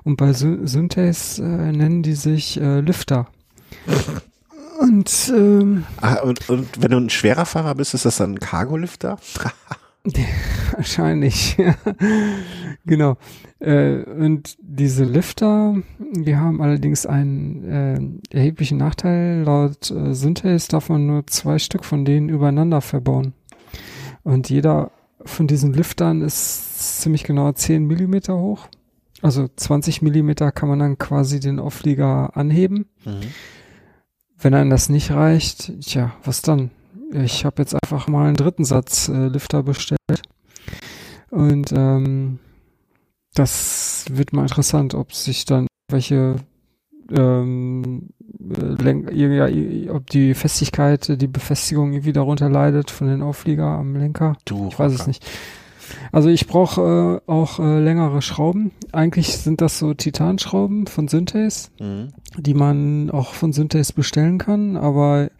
[0.04, 3.26] Und bei Sy Synthes äh, nennen die sich äh, Lifter.
[4.78, 8.38] Und ähm, Ah, und, und wenn du ein schwerer Fahrer bist, ist das dann ein
[8.38, 9.18] Cargolifter?
[10.76, 11.74] Wahrscheinlich, ja.
[12.84, 13.16] genau.
[13.58, 19.42] Äh, und diese Lifter, die haben allerdings einen äh, erheblichen Nachteil.
[19.42, 23.32] Laut äh, Synthes darf man nur zwei Stück von denen übereinander verbauen.
[24.26, 24.90] Und jeder
[25.24, 28.66] von diesen Liftern ist ziemlich genau 10 Millimeter hoch.
[29.22, 32.86] Also 20 Millimeter kann man dann quasi den Auflieger anheben.
[33.04, 33.20] Mhm.
[34.36, 36.72] Wenn einem das nicht reicht, tja, was dann?
[37.12, 40.22] Ich habe jetzt einfach mal einen dritten Satz äh, Lifter bestellt.
[41.30, 42.40] Und ähm,
[43.32, 46.34] das wird mal interessant, ob sich dann welche
[47.12, 48.15] ähm, äh,
[48.48, 49.48] Lenk ja,
[49.92, 54.36] ob die Festigkeit, äh, die Befestigung irgendwie darunter leidet von den Auflieger am Lenker.
[54.44, 55.08] Du, Ich weiß es Rocker.
[55.08, 55.26] nicht.
[56.10, 58.72] Also ich brauche äh, auch äh, längere Schrauben.
[58.92, 62.08] Eigentlich sind das so Titanschrauben von Synthes Mhm.
[62.38, 65.30] die man auch von Synthes bestellen kann, aber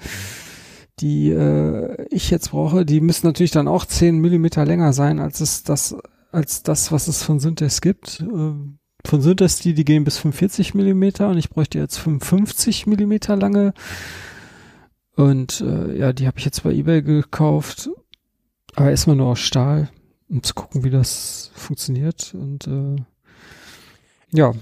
[1.00, 5.40] die äh, ich jetzt brauche, die müssen natürlich dann auch 10 Millimeter länger sein, als
[5.40, 5.94] es das,
[6.32, 8.20] als das, was es von Synthes gibt.
[8.20, 8.52] Äh,
[9.06, 13.72] von Synthes, die, die gehen bis 45 Millimeter und ich bräuchte jetzt 55 Millimeter lange.
[15.14, 17.88] Und äh, ja, die habe ich jetzt bei Ebay gekauft,
[18.74, 19.88] aber erstmal nur aus Stahl,
[20.28, 22.34] um zu gucken, wie das funktioniert.
[22.34, 22.96] Und äh,
[24.32, 24.52] ja,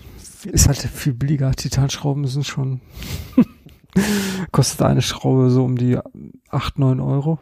[0.44, 1.52] ist halt viel billiger.
[1.52, 2.80] Titanschrauben sind schon,
[4.52, 5.98] kostet eine Schraube so um die
[6.50, 7.38] 8, 9 Euro.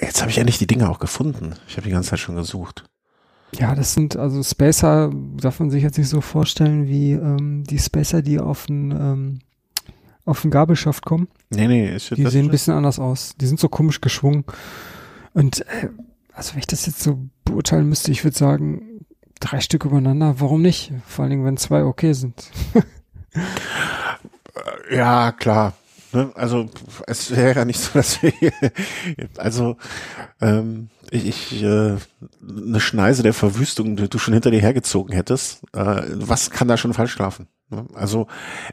[0.00, 1.54] Jetzt habe ich endlich die Dinge auch gefunden.
[1.66, 2.84] Ich habe die ganze Zeit schon gesucht.
[3.52, 7.78] Ja, das sind, also Spacer darf man sich jetzt nicht so vorstellen wie ähm, die
[7.78, 9.38] Spacer, die auf den, ähm,
[10.24, 11.28] auf den Gabelschaft kommen.
[11.50, 13.34] Nee, nee, ist Die das sehen ein bisschen anders aus.
[13.40, 14.44] Die sind so komisch geschwungen.
[15.32, 15.88] Und äh,
[16.32, 19.00] also wenn ich das jetzt so beurteilen müsste, ich würde sagen,
[19.40, 20.92] drei Stück übereinander, warum nicht?
[21.06, 22.50] Vor allen Dingen, wenn zwei okay sind.
[24.90, 25.74] Ja, klar.
[26.12, 26.30] Ne?
[26.34, 26.70] Also
[27.06, 28.32] es wäre ja nicht so, dass wir
[29.36, 29.76] also
[30.40, 31.96] ähm, ich, ich äh,
[32.42, 35.62] eine Schneise der Verwüstung, die du schon hinter dir hergezogen hättest.
[35.74, 37.48] Äh, was kann da schon falsch laufen?
[37.70, 37.86] Ne?
[37.94, 38.26] Also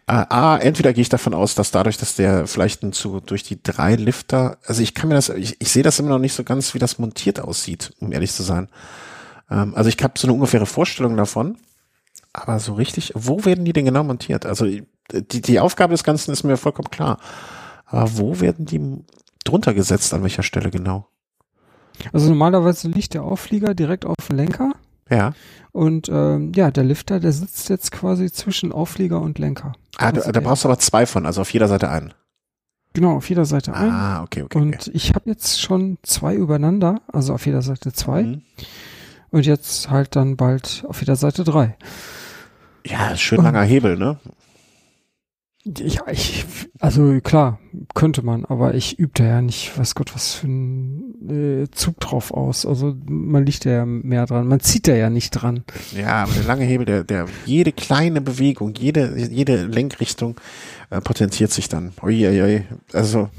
[0.08, 3.44] äh, A, entweder gehe ich davon aus, dass dadurch, dass der vielleicht ein zu durch
[3.44, 6.34] die drei Lifter, also ich kann mir das, ich, ich sehe das immer noch nicht
[6.34, 8.70] so ganz, wie das montiert aussieht, um ehrlich zu sein.
[9.50, 11.58] Ähm, also ich habe so eine ungefähre Vorstellung davon.
[12.38, 14.46] Aber so richtig, wo werden die denn genau montiert?
[14.46, 14.68] Also
[15.12, 17.20] die, die Aufgabe des Ganzen ist mir vollkommen klar.
[17.86, 19.04] Aber wo werden die
[19.44, 21.08] drunter gesetzt, an welcher Stelle genau?
[22.12, 24.74] Also normalerweise liegt der Auflieger direkt auf dem Lenker
[25.10, 25.34] Ja.
[25.72, 29.74] und ähm, ja, der Lifter, der sitzt jetzt quasi zwischen Auflieger und Lenker.
[29.98, 32.14] Ah, da, Also da brauchst du aber zwei von, also auf jeder Seite einen.
[32.94, 33.92] Genau, auf jeder Seite ein.
[33.92, 34.58] Ah, okay, okay.
[34.58, 34.92] Und okay.
[34.94, 38.24] ich habe jetzt schon zwei übereinander, also auf jeder Seite zwei.
[38.24, 38.42] Mhm.
[39.32, 41.78] Und jetzt halt dann bald auf jeder Seite drei.
[42.86, 44.18] Ja, schön langer Hebel, ne?
[45.66, 46.46] Ja, ich,
[46.80, 47.60] also klar,
[47.96, 52.00] könnte man, aber ich übe da ja nicht, weiß Gott, was für ein äh, Zug
[52.00, 52.68] drauf aus.
[52.68, 55.64] Also man liegt da ja mehr dran, man zieht da ja nicht dran.
[55.98, 60.40] Ja, aber der lange Hebel, der, der jede kleine Bewegung, jede, jede Lenkrichtung
[60.92, 61.94] äh, potenziert sich dann.
[62.00, 62.66] Uiuiui.
[62.94, 63.30] Also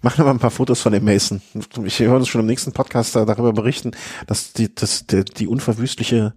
[0.00, 1.42] mach noch mal ein paar Fotos von dem Mason.
[1.84, 3.90] Ich höre uns schon im nächsten Podcast da, darüber berichten,
[4.26, 6.32] dass die, das, die, die unverwüstliche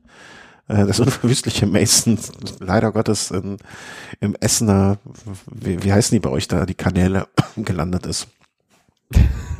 [0.70, 2.18] äh, das unverwüstliche Mason
[2.60, 3.58] leider Gottes in,
[4.22, 4.98] im Essener,
[5.52, 8.28] wie, wie heißen die bei euch da, die Kanäle gelandet ist.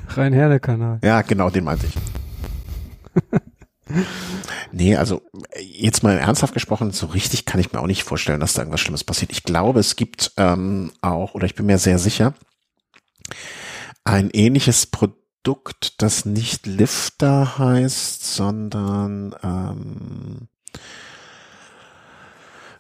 [0.10, 1.00] Rhein-Herne-Kanal.
[1.04, 1.96] Ja, genau, den meinte ich.
[4.72, 5.24] Nee, also
[5.60, 8.82] jetzt mal ernsthaft gesprochen, so richtig kann ich mir auch nicht vorstellen, dass da irgendwas
[8.82, 9.32] Schlimmes passiert.
[9.32, 12.36] Ich glaube, es gibt ähm, auch, oder ich bin mir sehr sicher,
[14.04, 20.48] ein ähnliches Produkt, das nicht Lifter heißt, sondern ähm,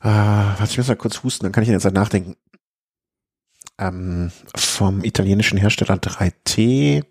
[0.01, 2.35] äh, warte, ich muss mal kurz husten, dann kann ich in der Zeit nachdenken.
[3.77, 7.03] Ähm, vom italienischen Hersteller 3T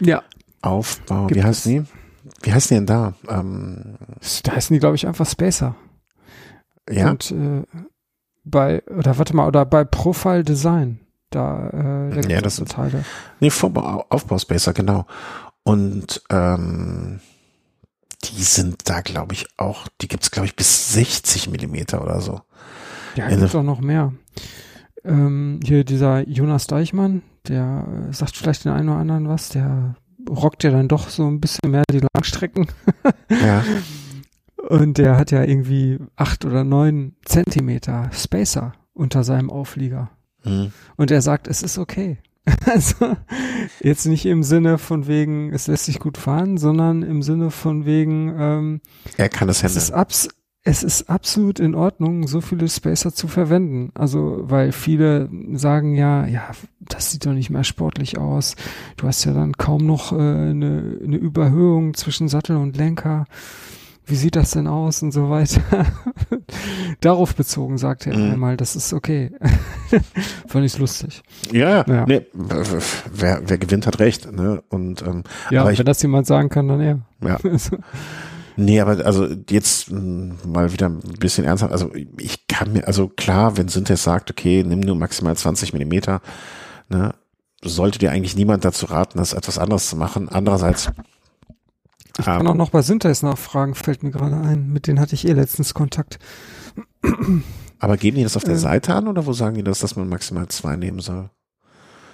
[0.00, 0.22] Ja.
[0.60, 1.84] Aufbau, Gibt wie heißt die?
[2.42, 3.14] Wie heißt die denn da?
[3.28, 3.96] Ähm,
[4.44, 5.76] Da heißen die, glaube ich, einfach Spacer.
[6.90, 7.62] ja, Und äh,
[8.44, 10.98] bei, oder warte mal, oder bei Profile Design.
[11.30, 13.04] Da, äh, da Ja, das sind ist- Teile.
[13.40, 15.06] Nee, Vorbau, Aufbauspacer, genau.
[15.62, 17.20] Und ähm,
[18.24, 22.40] die sind da, glaube ich, auch, die gibt's glaube ich, bis 60 Millimeter oder so.
[23.16, 24.12] Ja, Ja, gibt ne- auch noch mehr.
[25.04, 29.96] Ähm, hier dieser Jonas Deichmann, der äh, sagt vielleicht den einen oder anderen was, der
[30.30, 32.66] rockt ja dann doch so ein bisschen mehr die Langstrecken.
[33.30, 33.64] Ja.
[34.68, 40.10] Und der hat ja irgendwie acht oder neun Zentimeter Spacer unter seinem Auflieger.
[40.42, 40.72] Hm.
[40.96, 42.18] Und er sagt, es ist okay.
[42.66, 43.16] Also
[43.80, 47.84] jetzt nicht im Sinne von wegen, es lässt sich gut fahren, sondern im Sinne von
[47.84, 48.80] wegen, ähm,
[49.16, 50.28] Er kann es es ist, abs
[50.64, 53.90] es ist absolut in Ordnung, so viele Spacer zu verwenden.
[53.94, 58.54] Also, weil viele sagen ja, ja, das sieht doch nicht mehr sportlich aus.
[58.96, 63.26] Du hast ja dann kaum noch äh, eine, eine Überhöhung zwischen Sattel und Lenker.
[64.04, 65.60] Wie sieht das denn aus und so weiter?
[67.00, 68.32] Darauf bezogen sagt er Mhm.
[68.32, 69.30] einmal, das ist okay.
[70.48, 71.22] Fand ich lustig.
[71.52, 72.04] Ja, Ja.
[72.06, 74.30] Nee, wer, wer gewinnt, hat recht.
[74.32, 74.62] Ne?
[74.68, 76.98] Und ähm, Ja, Aber ich- wenn das jemand sagen kann, dann er.
[77.24, 77.38] ja.
[77.44, 77.76] Also,
[78.56, 81.72] Nee, aber also jetzt mh, mal wieder ein bisschen ernsthaft.
[81.72, 86.20] Also ich kann mir, also klar, wenn Synthes sagt, okay, nimm nur maximal 20 Millimeter,
[86.90, 87.14] ne,
[87.64, 90.28] sollte dir eigentlich niemand dazu raten, das etwas anderes zu machen.
[90.28, 90.90] Andererseits,
[92.18, 94.68] ich kann auch noch bei Synthes nachfragen, fällt mir gerade ein.
[94.72, 96.18] Mit denen hatte ich eh letztens Kontakt.
[97.78, 98.58] aber geben die das auf der Äh.
[98.58, 101.30] Seite an oder wo sagen die das, dass man maximal zwei nehmen soll?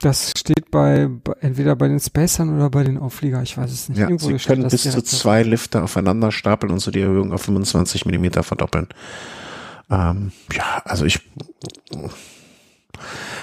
[0.00, 3.88] Das steht bei, bei entweder bei den Spacern oder bei den Auflieger, ich weiß es
[3.88, 3.98] nicht.
[3.98, 7.42] Ja, Irgendwo sie können bis zu zwei Lifte aufeinander stapeln und so die Erhöhung auf
[7.42, 8.86] 25 Millimeter verdoppeln.
[9.90, 11.20] Ähm, ja, also ich,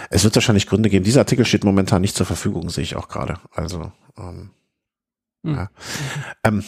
[0.09, 1.03] es wird wahrscheinlich Gründe geben.
[1.03, 3.37] Dieser Artikel steht momentan nicht zur Verfügung, sehe ich auch gerade.
[3.53, 4.51] Also, ähm,
[5.45, 5.55] Hm.
[5.55, 5.69] ja.
[6.43, 6.63] ähm,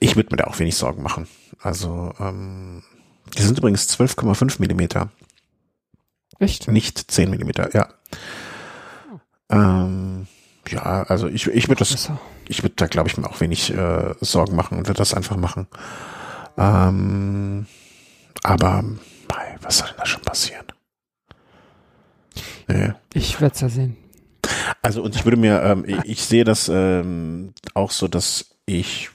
[0.00, 1.26] ich würde mir da auch wenig Sorgen machen.
[1.60, 2.82] Also, ähm,
[3.36, 5.10] die sind übrigens 12,5 Millimeter,
[6.38, 6.68] Echt?
[6.68, 7.88] nicht 10 Millimeter, ja.
[9.48, 10.26] Ähm,
[10.68, 12.10] ja, also ich, ich würde das
[12.48, 15.36] ich würde da, glaube ich, mir auch wenig äh, Sorgen machen und würde das einfach
[15.36, 15.66] machen.
[16.56, 17.66] Ähm,
[18.42, 20.66] aber mei, was soll denn da schon passieren?
[22.68, 22.92] Nee.
[23.14, 23.96] Ich werde es ja sehen.
[24.82, 29.10] Also und ich würde mir, ähm, ich, sehe das ähm, auch so, dass ich,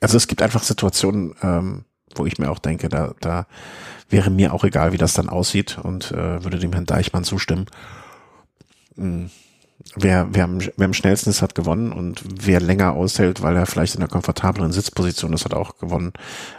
[0.00, 1.84] also es gibt einfach Situationen, ähm,
[2.14, 3.46] wo ich mir auch denke, da, da
[4.08, 7.66] wäre mir auch egal, wie das dann aussieht und äh, würde dem Herrn Deichmann zustimmen.
[8.96, 9.30] Hm.
[9.96, 13.66] Wer, wer, am, wer am schnellsten ist, hat gewonnen und wer länger aushält, weil er
[13.66, 16.12] vielleicht in einer komfortableren Sitzposition ist, hat auch gewonnen.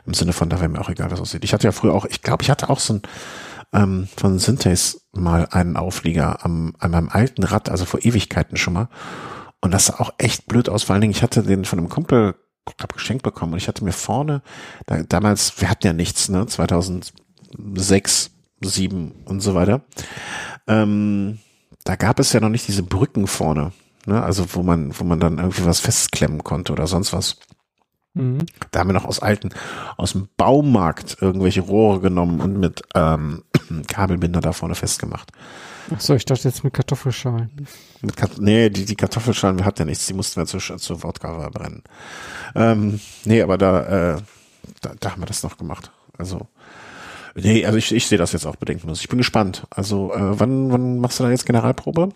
[0.06, 1.46] Im Sinne von, da wäre mir auch egal, was aussieht.
[1.46, 3.02] Ich hatte ja früher auch, ich glaube, ich hatte auch so ein
[3.74, 8.74] ähm, von Synthes mal einen Auflieger am, an meinem alten Rad, also vor Ewigkeiten schon
[8.74, 8.90] mal.
[9.62, 10.84] Und das sah auch echt blöd aus.
[10.84, 12.36] Vor allen Dingen, ich hatte den von einem Kumpel,
[12.78, 14.42] glaub, geschenkt bekommen und ich hatte mir vorne,
[14.86, 19.82] da, damals, wir hatten ja nichts, ne, 2006, 7 und so weiter.
[20.68, 21.40] Ähm,
[21.84, 23.72] da gab es ja noch nicht diese Brücken vorne,
[24.06, 27.38] ne, also wo man, wo man dann irgendwie was festklemmen konnte oder sonst was.
[28.14, 28.46] Mhm.
[28.72, 29.50] Da haben wir noch aus alten,
[29.98, 33.44] aus dem Baumarkt irgendwelche Rohre genommen und mit ähm,
[33.88, 35.32] Kabelbinder da vorne festgemacht.
[35.92, 37.68] Achso, ich dachte jetzt mit Kartoffelschalen.
[38.02, 41.04] Mit Kat nee, die, die Kartoffelschalen, wir hatten ja nichts, die mussten wir zur, zur
[41.04, 41.84] Wodka verbrennen.
[42.56, 44.22] Ähm, nee, aber da, äh,
[44.82, 45.92] da, da haben wir das noch gemacht.
[46.18, 46.48] Also,
[47.36, 49.02] nee, also ich, ich sehe das jetzt auch bedenkenlos.
[49.02, 49.66] Ich bin gespannt.
[49.72, 52.10] Also, äh, wann, wann machst du da jetzt Generalprobe?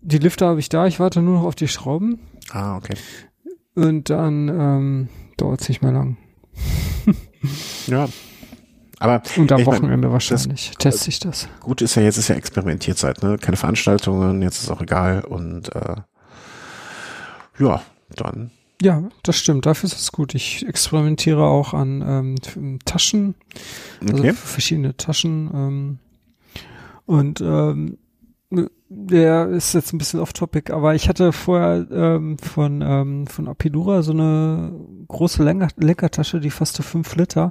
[0.00, 2.94] Die Lifter habe ich da, ich warte nur noch auf die Schrauben Ah, okay.
[3.76, 6.16] Und dann ähm, dauert es nicht mehr lang.
[7.86, 8.08] Ja.
[8.98, 11.48] Aber Und am Ich mein, Wochenende wahrscheinlich teste ich das.
[11.60, 13.36] gut ist ja, jetzt ist ja Experimentierzeit, ne?
[13.38, 15.96] Keine Veranstaltungen, jetzt ist auch egal und äh,
[17.58, 17.82] ja,
[18.16, 18.50] dann.
[18.82, 19.66] Ja, das stimmt.
[19.66, 20.34] Dafür ist es gut.
[20.34, 22.02] Ich experimentiere auch an
[22.56, 23.34] ähm, Taschen,
[24.00, 24.32] also Okay.
[24.32, 25.50] verschiedene Taschen.
[25.54, 25.98] Ähm,
[27.04, 27.98] und ähm,
[28.88, 34.02] der ist jetzt ein bisschen off-topic, aber ich hatte vorher ähm, von ähm, von Apidura
[34.02, 34.72] so eine
[35.08, 37.50] große Lenker Lenkertasche, die fasste fünf Liter.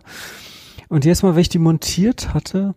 [0.88, 2.76] Und jedes Mal, wenn ich die montiert hatte,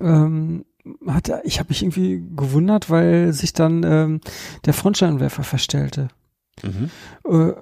[0.00, 0.64] ähm,
[1.06, 4.20] hatte ich habe mich irgendwie gewundert, weil sich dann ähm,
[4.64, 6.08] der Frontscheinwerfer verstellte.
[6.62, 6.90] Mhm.
[7.24, 7.52] Äh,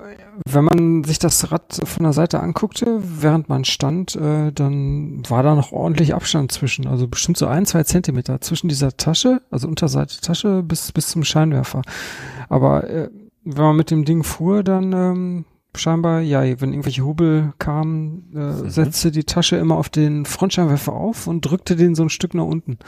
[0.46, 5.42] wenn man sich das Rad von der Seite anguckte, während man stand, äh, dann war
[5.42, 9.68] da noch ordentlich Abstand zwischen, also bestimmt so ein, zwei Zentimeter zwischen dieser Tasche, also
[9.68, 11.82] Unterseite Tasche bis bis zum Scheinwerfer.
[12.48, 13.10] Aber äh,
[13.44, 18.38] wenn man mit dem Ding fuhr, dann ähm, scheinbar, ja, wenn irgendwelche Hubel kamen, äh,
[18.38, 18.70] Mhm.
[18.70, 22.44] setzte die Tasche immer auf den Frontscheinwerfer auf und drückte den so ein Stück nach
[22.44, 22.78] unten.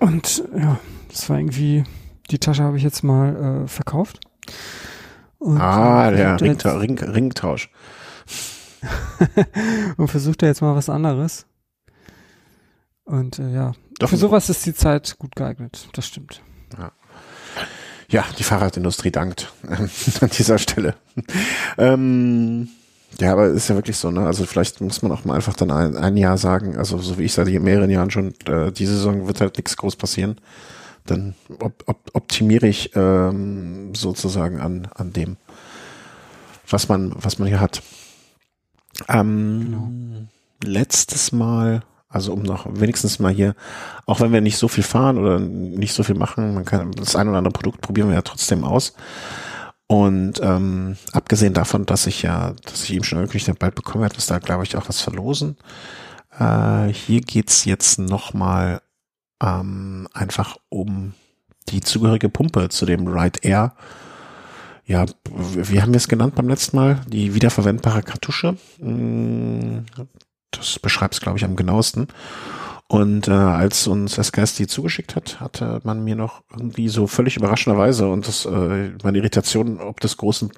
[0.00, 1.84] Und ja, das war irgendwie,
[2.30, 4.20] die Tasche habe ich jetzt mal äh, verkauft.
[5.38, 7.70] Und, Ah, der Ringta Ring Ringtausch.
[9.96, 11.46] und versucht da jetzt mal was anderes.
[13.04, 13.72] Und äh, ja,
[14.02, 16.40] Für sowas ist die Zeit gut geeignet, das stimmt.
[16.78, 16.92] Ja.
[18.08, 20.94] Ja, die Fahrradindustrie dankt an dieser Stelle.
[21.78, 22.68] ähm,
[23.20, 24.26] ja, aber ist ja wirklich so, ne?
[24.26, 27.24] Also vielleicht muss man auch mal einfach dann ein, ein Jahr sagen, also so wie
[27.24, 30.40] ich seit mehreren Jahren schon, äh, diese Saison wird halt nichts groß passieren.
[31.06, 35.36] Dann op op optimiere ich ähm, sozusagen an, an dem,
[36.68, 37.82] was man, was man hier hat.
[39.08, 39.90] Ähm, genau.
[40.62, 43.54] Letztes Mal, also um noch wenigstens mal hier,
[44.06, 47.16] auch wenn wir nicht so viel fahren oder nicht so viel machen, man kann das
[47.16, 48.94] ein oder andere Produkt probieren wir ja trotzdem aus.
[49.86, 54.02] Und ähm, abgesehen davon, dass ich ja, dass ich eben schon angekündigt habe, bald bekommen
[54.02, 55.58] werde, ist da, glaube ich, auch was verlosen.
[56.38, 58.80] Äh, hier geht's jetzt nochmal
[59.44, 61.12] ähm, einfach um
[61.68, 63.74] die zugehörige Pumpe zu dem Ride Air.
[64.86, 67.00] Ja, wie haben wir es genannt beim letzten Mal?
[67.06, 68.56] Die wiederverwendbare Kartusche.
[68.78, 69.86] Hm,
[70.50, 72.08] das beschreibt es, glaube ich, am genauesten.
[72.86, 77.36] Und äh, als uns SKS die zugeschickt hat, hatte man mir noch irgendwie so völlig
[77.36, 80.52] überraschenderweise und das, äh, meine Irritation ob des großen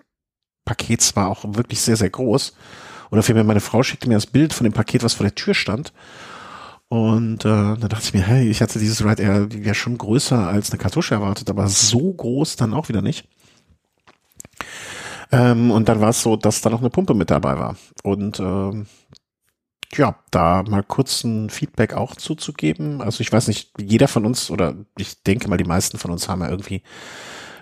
[0.64, 2.54] Pakets war auch wirklich sehr, sehr groß.
[3.12, 5.54] Oder vielmehr meine Frau schickte mir das Bild von dem Paket, was vor der Tür
[5.54, 5.92] stand.
[6.88, 10.46] Und äh, da dachte ich mir, hey, ich hatte dieses Ride Air ja schon größer
[10.46, 13.28] als eine Kartusche erwartet, aber so groß dann auch wieder nicht.
[15.32, 17.76] Ähm, und dann war es so, dass da noch eine Pumpe mit dabei war.
[18.04, 18.86] Und ähm,
[19.94, 23.00] ja, da mal kurz ein Feedback auch zuzugeben.
[23.00, 26.28] Also ich weiß nicht, jeder von uns oder ich denke mal, die meisten von uns
[26.28, 26.82] haben ja irgendwie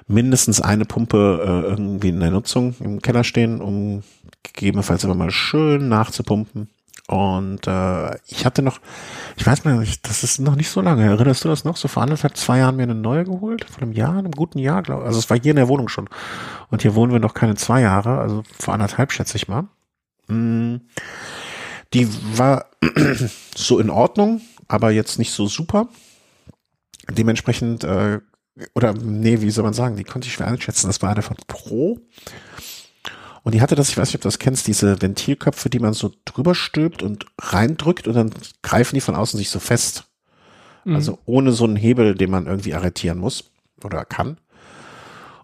[0.07, 4.03] mindestens eine Pumpe äh, irgendwie in der Nutzung im Keller stehen, um
[4.43, 6.69] gegebenenfalls aber mal schön nachzupumpen.
[7.07, 8.81] Und äh, ich hatte noch,
[9.37, 11.05] ich weiß mal, das ist noch nicht so lange.
[11.05, 11.77] Erinnerst du das noch?
[11.77, 13.67] So vor anderthalb, zwei Jahren mir eine neue geholt?
[13.71, 15.09] Vor einem Jahr, einem guten Jahr, glaube ich.
[15.09, 16.09] Also es war hier in der Wohnung schon.
[16.71, 19.69] Und hier wohnen wir noch keine zwei Jahre, also vor anderthalb schätze ich mal.
[20.29, 20.77] Mm,
[21.93, 22.67] die war
[23.55, 25.89] so in Ordnung, aber jetzt nicht so super.
[27.11, 28.21] Dementsprechend, äh,
[28.75, 30.87] oder nee, wie soll man sagen, die konnte ich schwer einschätzen.
[30.87, 31.99] Das war eine von Pro.
[33.45, 35.93] Und die hatte das, ich weiß nicht, ob du das kennst, diese Ventilköpfe, die man
[35.93, 38.31] so drüber stülpt und reindrückt und dann
[38.63, 40.05] greifen die von außen sich so fest.
[40.85, 40.97] Mhm.
[40.97, 43.51] Also ohne so einen Hebel, den man irgendwie arretieren muss
[43.85, 44.39] oder kann.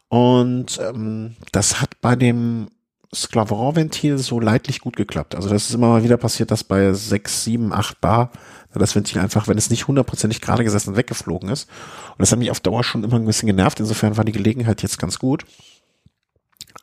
[0.08, 2.68] Und ähm, das hat bei dem
[3.14, 5.34] Sklavron-Ventil so leidlich gut geklappt.
[5.34, 8.30] Also das ist immer mal wieder passiert, dass bei 6, 7, 8 Bar
[8.72, 11.68] das Ventil einfach, wenn es nicht hundertprozentig gerade gesessen weggeflogen ist.
[12.10, 13.80] Und das hat mich auf Dauer schon immer ein bisschen genervt.
[13.80, 15.44] Insofern war die Gelegenheit jetzt ganz gut.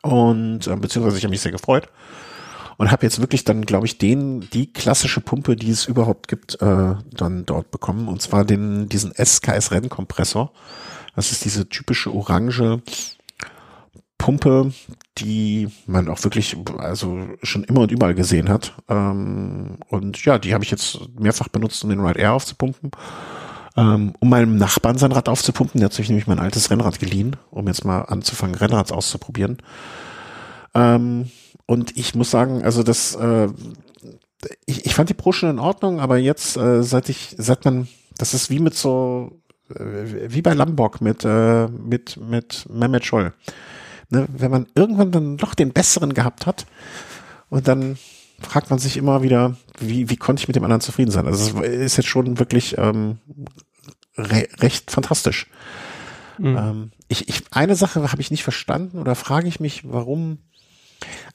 [0.02, 1.88] Und äh, beziehungsweise ich habe mich sehr gefreut
[2.76, 6.60] und habe jetzt wirklich dann, glaube ich, den die klassische Pumpe, die es überhaupt gibt,
[6.62, 8.08] äh, dann dort bekommen.
[8.08, 10.52] Und zwar den diesen SKS Rennkompressor.
[11.16, 12.80] Das ist diese typische orange
[14.16, 14.72] Pumpe,
[15.18, 18.74] die man auch wirklich also schon immer und überall gesehen hat.
[18.88, 22.92] Ähm, und ja, die habe ich jetzt mehrfach benutzt, um den Ride Air aufzupumpen
[23.78, 25.80] ähm, um meinem Nachbarn sein Rad aufzupumpen.
[25.80, 29.58] Der hat sich nämlich mein altes Rennrad geliehen, um jetzt mal anzufangen, Rennrad auszuprobieren.
[30.74, 31.30] Ähm,
[31.66, 33.48] und ich muss sagen, also das, äh,
[34.66, 37.86] ich, ich fand die Pro schon in Ordnung, aber jetzt, äh, seit ich, seit man,
[38.16, 39.40] das ist wie mit so,
[39.72, 43.32] äh, wie bei Lambok mit, äh, mit, mit Mehmet Scholl.
[44.10, 46.66] Ne, wenn man irgendwann dann noch den besseren gehabt hat
[47.48, 47.96] und dann
[48.40, 51.26] fragt man sich immer wieder, wie, wie konnte ich mit dem anderen zufrieden sein?
[51.26, 53.18] Also es ist jetzt schon wirklich ähm,
[54.18, 55.46] re recht fantastisch.
[56.38, 56.56] Mhm.
[56.56, 60.38] Ähm, ich, ich, eine Sache habe ich nicht verstanden oder frage ich mich, warum.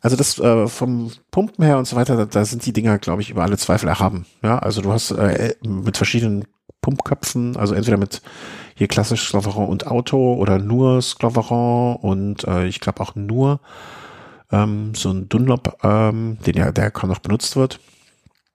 [0.02, 3.22] Also das äh, vom Pumpen her und so weiter, da, da sind die Dinger, glaube
[3.22, 4.26] ich, über alle Zweifel erhaben.
[4.44, 6.46] Ja, also du hast äh, mit verschiedenen
[6.82, 8.22] Pumpköpfen, also entweder mit
[8.76, 13.62] hier klassisch Sklaveron und Auto oder nur Sklaveron und äh, ich glaube auch nur
[14.52, 17.80] ähm, so ein Dunlop, ähm, den ja, der kaum noch benutzt wird.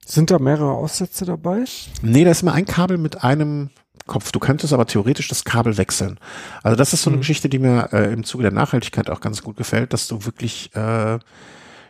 [0.04, 1.64] Sind da mehrere Aussätze dabei?
[2.02, 3.70] Nee, da ist immer ein Kabel mit einem
[4.08, 4.32] Kopf.
[4.32, 6.18] Du könntest aber theoretisch das Kabel wechseln.
[6.64, 7.20] Also das ist so eine mhm.
[7.20, 10.74] Geschichte, die mir äh, im Zuge der Nachhaltigkeit auch ganz gut gefällt, dass du wirklich
[10.74, 11.20] äh,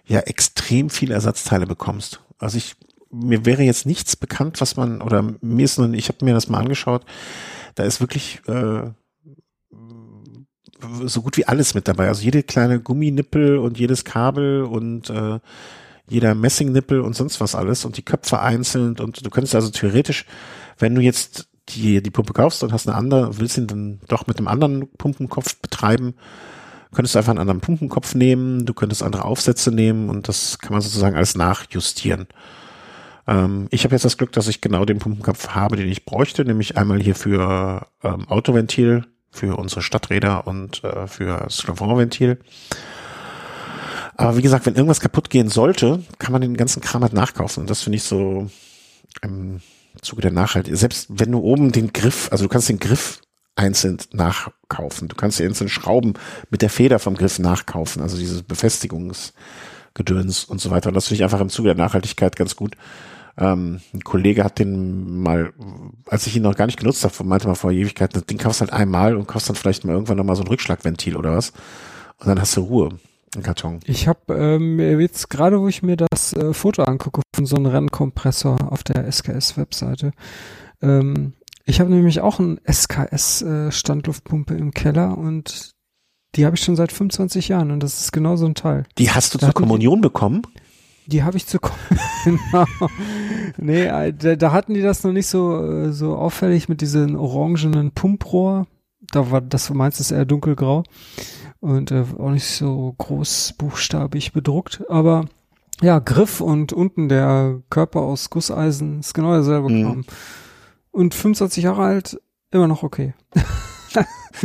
[0.06, 2.20] ja extrem viele Ersatzteile bekommst.
[2.38, 2.76] Also ich
[3.10, 6.48] mir wäre jetzt nichts bekannt, was man oder mir ist nur, ich habe mir das
[6.48, 7.06] mal angeschaut.
[7.74, 8.90] Da ist wirklich äh,
[11.04, 12.08] so gut wie alles mit dabei.
[12.08, 15.38] Also jede kleine Gumminippel und jedes Kabel und äh,
[16.08, 20.24] jeder Messingnippel und sonst was alles und die Köpfe einzeln und du könntest also theoretisch,
[20.78, 24.26] wenn du jetzt die, die Pumpe kaufst und hast eine andere, willst ihn dann doch
[24.26, 26.14] mit einem anderen Pumpenkopf betreiben,
[26.92, 30.72] könntest du einfach einen anderen Pumpenkopf nehmen, du könntest andere Aufsätze nehmen und das kann
[30.72, 32.26] man sozusagen alles nachjustieren.
[33.26, 36.44] Ähm, ich habe jetzt das Glück, dass ich genau den Pumpenkopf habe, den ich bräuchte,
[36.44, 42.38] nämlich einmal hier für ähm, Autoventil, für unsere Stadträder und äh, für das Ventil.
[44.16, 47.62] Aber wie gesagt, wenn irgendwas kaputt gehen sollte, kann man den ganzen Kram halt nachkaufen.
[47.62, 48.50] Und das finde ich so,
[49.22, 49.60] ähm,
[50.02, 53.20] Zuge der Nachhaltigkeit, selbst wenn du oben den Griff, also du kannst den Griff
[53.58, 55.08] einzeln nachkaufen.
[55.08, 56.14] Du kannst die einzelnen Schrauben
[56.50, 60.88] mit der Feder vom Griff nachkaufen, also dieses Befestigungsgedöns und so weiter.
[60.88, 62.76] Und das finde ich einfach im Zuge der Nachhaltigkeit ganz gut.
[63.36, 65.52] Ähm, ein Kollege hat den mal,
[66.06, 68.60] als ich ihn noch gar nicht genutzt habe, meinte mal vor Ewigkeiten, das Ding kaufst
[68.60, 71.52] halt einmal und kaufst dann vielleicht mal irgendwann nochmal so ein Rückschlagventil oder was.
[72.18, 72.98] Und dann hast du Ruhe
[73.42, 73.80] Karton.
[73.84, 77.66] Ich habe ähm, jetzt gerade, wo ich mir das äh, Foto angucke von so einem
[77.66, 80.12] Rennkompressor auf der SKS-Webseite,
[80.82, 81.34] ähm,
[81.64, 85.72] ich habe nämlich auch einen SKS-Standluftpumpe äh, im Keller und
[86.34, 88.84] die habe ich schon seit 25 Jahren und das ist genau so ein Teil.
[88.96, 90.42] Die hast du da zur Kommunion bekommen?
[91.06, 91.58] Die habe ich zu
[92.24, 92.64] genau.
[93.56, 97.16] nee, äh, da, da, hatten die das noch nicht so äh, so auffällig mit diesen
[97.16, 98.66] orangenen Pumprohr.
[99.12, 100.84] Da war das meinst du eher dunkelgrau
[101.60, 105.24] und äh, auch nicht so großbuchstabig bedruckt, aber
[105.80, 109.82] ja, Griff und unten der Körper aus Gusseisen ist genau derselbe mhm.
[109.82, 110.04] Kram.
[110.90, 113.14] Und 25 Jahre alt, immer noch okay.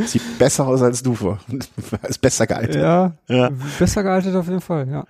[0.05, 1.39] Sieht besser aus als du vor.
[2.07, 2.75] Ist besser gealtert.
[2.75, 5.05] Ja, ja, besser gealtert auf jeden Fall, ja.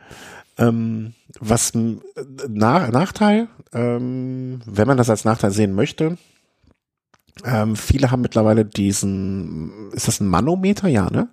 [0.57, 6.17] Ähm, was nach, Nachteil, ähm, wenn man das als Nachteil sehen möchte,
[7.45, 10.87] ähm, viele haben mittlerweile diesen, ist das ein Manometer?
[10.87, 11.29] Ja, ne?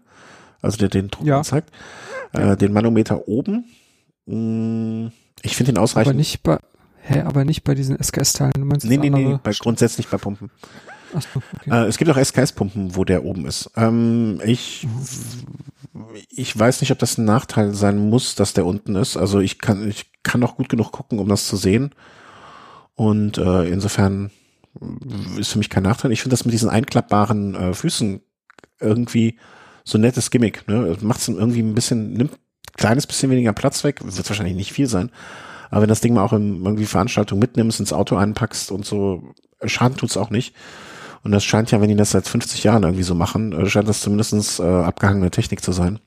[0.62, 1.42] Also der den Druck ja.
[1.42, 1.70] zeigt.
[2.32, 3.64] Äh, den Manometer oben.
[4.26, 5.08] Mm,
[5.42, 6.10] ich finde ihn ausreichend.
[6.10, 6.58] Aber nicht bei,
[7.02, 8.52] hä, aber nicht bei diesen SKS-Teilen.
[8.54, 10.50] Du meinst nee, nee, nee, bei, grundsätzlich bei Pumpen.
[11.14, 11.70] Ach so, okay.
[11.70, 13.70] Äh, es gibt auch SKS-Pumpen, wo der oben ist.
[13.76, 14.86] Ähm, ich,
[16.28, 19.16] ich weiß nicht, ob das ein Nachteil sein muss, dass der unten ist.
[19.16, 21.94] Also ich kann, ich kann auch gut genug gucken, um das zu sehen.
[22.94, 24.30] Und äh, insofern
[25.36, 26.12] ist für mich kein Nachteil.
[26.12, 28.20] Ich finde das mit diesen einklappbaren äh, Füßen
[28.78, 29.38] irgendwie
[29.84, 30.66] so ein nettes Gimmick.
[30.68, 30.96] Ne?
[31.00, 34.72] Macht es irgendwie ein bisschen, nimmt ein kleines bisschen weniger Platz weg, wird wahrscheinlich nicht
[34.72, 35.10] viel sein.
[35.70, 39.34] Aber wenn das Ding mal auch in irgendwie Veranstaltung mitnimmst, ins Auto einpackst und so,
[39.64, 40.54] Schaden tut's auch nicht.
[41.22, 43.88] Und das scheint ja, wenn die das seit 50 Jahren irgendwie so machen, äh, scheint
[43.88, 45.98] das zumindestens äh, abgehangene Technik zu sein.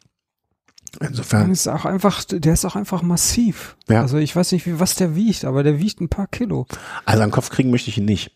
[0.99, 1.51] Insofern.
[1.51, 3.77] Ist auch einfach, der ist auch einfach massiv.
[3.89, 4.01] Ja.
[4.01, 6.67] Also ich weiß nicht, wie, was der wiegt, aber der wiegt ein paar Kilo.
[7.05, 8.31] Also an den Kopf kriegen möchte ich ihn nicht.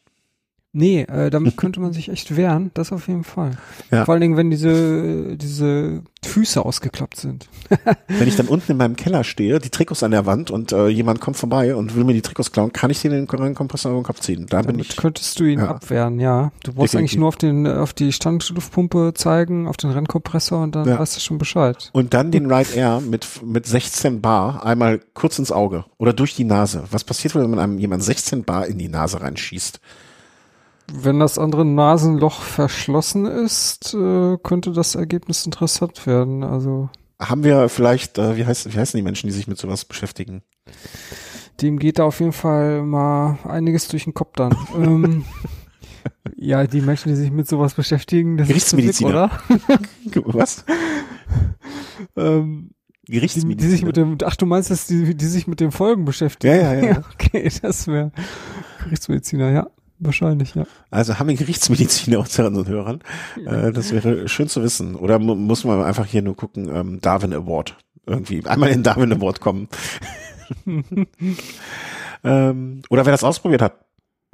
[0.78, 3.58] Nee, äh, damit könnte man sich echt wehren, das auf jeden Fall.
[3.90, 4.06] Ja.
[4.06, 7.50] Vor allen Dingen, wenn diese, diese Füße ausgeklappt sind.
[8.08, 10.88] wenn ich dann unten in meinem Keller stehe, die Trikots an der Wand und äh,
[10.90, 13.90] jemand kommt vorbei und will mir die Trikots klauen, kann ich den in den Kompressor
[13.90, 14.46] über den Kopf ziehen.
[14.48, 14.96] Da bin ich.
[14.96, 15.70] könntest du ihn ja.
[15.70, 16.52] abwehren, ja.
[16.62, 16.98] Du brauchst Definitiv.
[17.00, 21.00] eigentlich nur auf den, auf die Standluftpumpe zeigen, auf den Rennkompressor und dann ja.
[21.00, 21.90] weißt du schon Bescheid.
[21.94, 26.36] Und dann den Ride Air mit, mit 16 Bar einmal kurz ins Auge oder durch
[26.36, 26.84] die Nase.
[26.92, 29.82] Was passiert, wenn man einem jemand 16 Bar in die Nase reinschießt?
[30.92, 36.44] Wenn das andere Nasenloch verschlossen ist, äh, könnte das Ergebnis interessant werden.
[36.44, 39.86] Also haben wir vielleicht, äh, wie, heißt, wie heißen die Menschen, die sich mit sowas
[39.86, 40.44] beschäftigen?
[41.62, 44.56] Dem geht da auf jeden Fall mal einiges durch den Kopf dann.
[44.78, 45.26] ähm,
[46.36, 49.32] ja, die Menschen, die sich mit sowas beschäftigen, das Gerichtsmediziner.
[49.50, 50.34] ist Physik, oder?
[50.38, 50.64] Was?
[52.16, 52.72] ähm,
[53.06, 53.56] Gerichtsmediziner.
[53.56, 56.06] Die, die, sich mit dem, ach, du meinst, dass die, die sich mit den Folgen
[56.06, 56.54] beschäftigen?
[56.54, 57.04] Ja, ja, ja.
[57.14, 58.12] okay, das wäre
[58.84, 59.68] Gerichtsmediziner, ja.
[60.00, 60.66] Wahrscheinlich, ja.
[60.92, 63.02] Also haben wir Gerichtsmediziner unter unseren Hörern.
[63.46, 64.96] Äh, das wäre schön zu wissen.
[64.96, 67.78] Oder mu muss man einfach hier nur gucken, ähm, Darwin Award.
[68.06, 69.68] Irgendwie einmal in Darwin Award kommen.
[72.24, 73.74] ähm, oder wer das ausprobiert hat,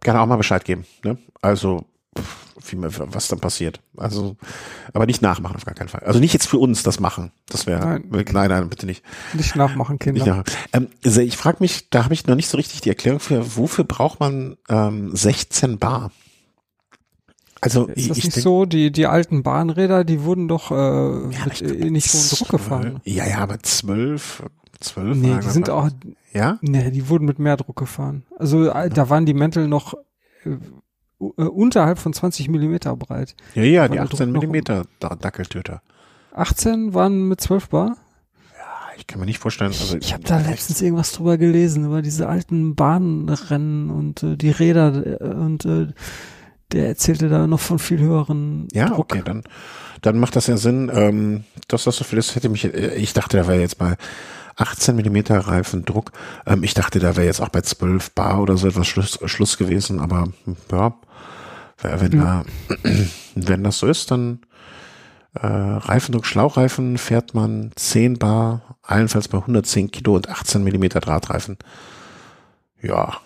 [0.02, 0.86] gerne auch mal Bescheid geben.
[1.04, 1.18] Ne?
[1.42, 1.86] Also
[2.68, 3.82] wie, was dann passiert.
[3.98, 4.38] Also,
[4.94, 6.02] aber nicht nachmachen auf gar keinen Fall.
[6.02, 7.32] Also nicht jetzt für uns das machen.
[7.48, 8.26] Das wäre nein.
[8.32, 9.04] nein, nein, bitte nicht.
[9.34, 10.26] Nicht nachmachen, Kinder.
[10.26, 10.44] Nicht nach,
[10.74, 13.84] ähm, ich frage mich, da habe ich noch nicht so richtig die Erklärung für, wofür
[13.84, 16.12] braucht man ähm, 16 Bar?
[17.62, 18.66] Also ist das ich nicht denk, so?
[18.66, 23.00] Die die alten Bahnräder, die wurden doch äh, ja, mit äh, nicht hohem Druck gefahren.
[23.06, 24.44] Ja, ja, aber zwölf,
[24.82, 25.16] zwölf.
[25.16, 25.90] Nee, die sind auch.
[26.34, 26.58] Ja.
[26.62, 28.26] Nee, die wurden mit mehr Druck gefahren.
[28.38, 29.94] Also äh, da waren die Mäntel noch
[31.38, 33.36] äh, unterhalb von 20 Millimeter breit.
[33.56, 35.82] Ja, ja, die 18 Millimeter Dackeltöter.
[36.34, 37.98] 18 waren mit 12 Bar?
[38.58, 39.72] Ja, ich kann mir nicht vorstellen.
[39.72, 44.52] Also, ich habe da letztens irgendwas drüber gelesen, über diese alten Bahnrennen und äh, die
[44.52, 45.88] Räder äh, und äh,
[46.72, 49.00] der erzählte da noch von viel höheren Ja, Druck.
[49.00, 49.44] okay, dann,
[50.02, 53.14] dann macht das ja Sinn, ähm, dass das so viel ist, hätte mich, äh, ich
[53.14, 53.96] dachte, da wäre jetzt bei
[54.56, 56.12] 18 Millimeter Reifendruck.
[56.46, 59.58] Ähm, ich dachte, da wäre jetzt auch bei 12 Bar oder so etwas Schluss, Schluss
[59.58, 60.28] gewesen, aber
[61.84, 62.44] ja, wenn, ja.
[62.84, 62.90] Da,
[63.36, 64.40] wenn das so ist, dann
[65.36, 71.58] äh, Reifendruck, Schlauchreifen fährt man 10 Bar, allenfalls bei 110 Kilo und 18 Millimeter Drahtreifen.
[72.82, 73.18] Ja,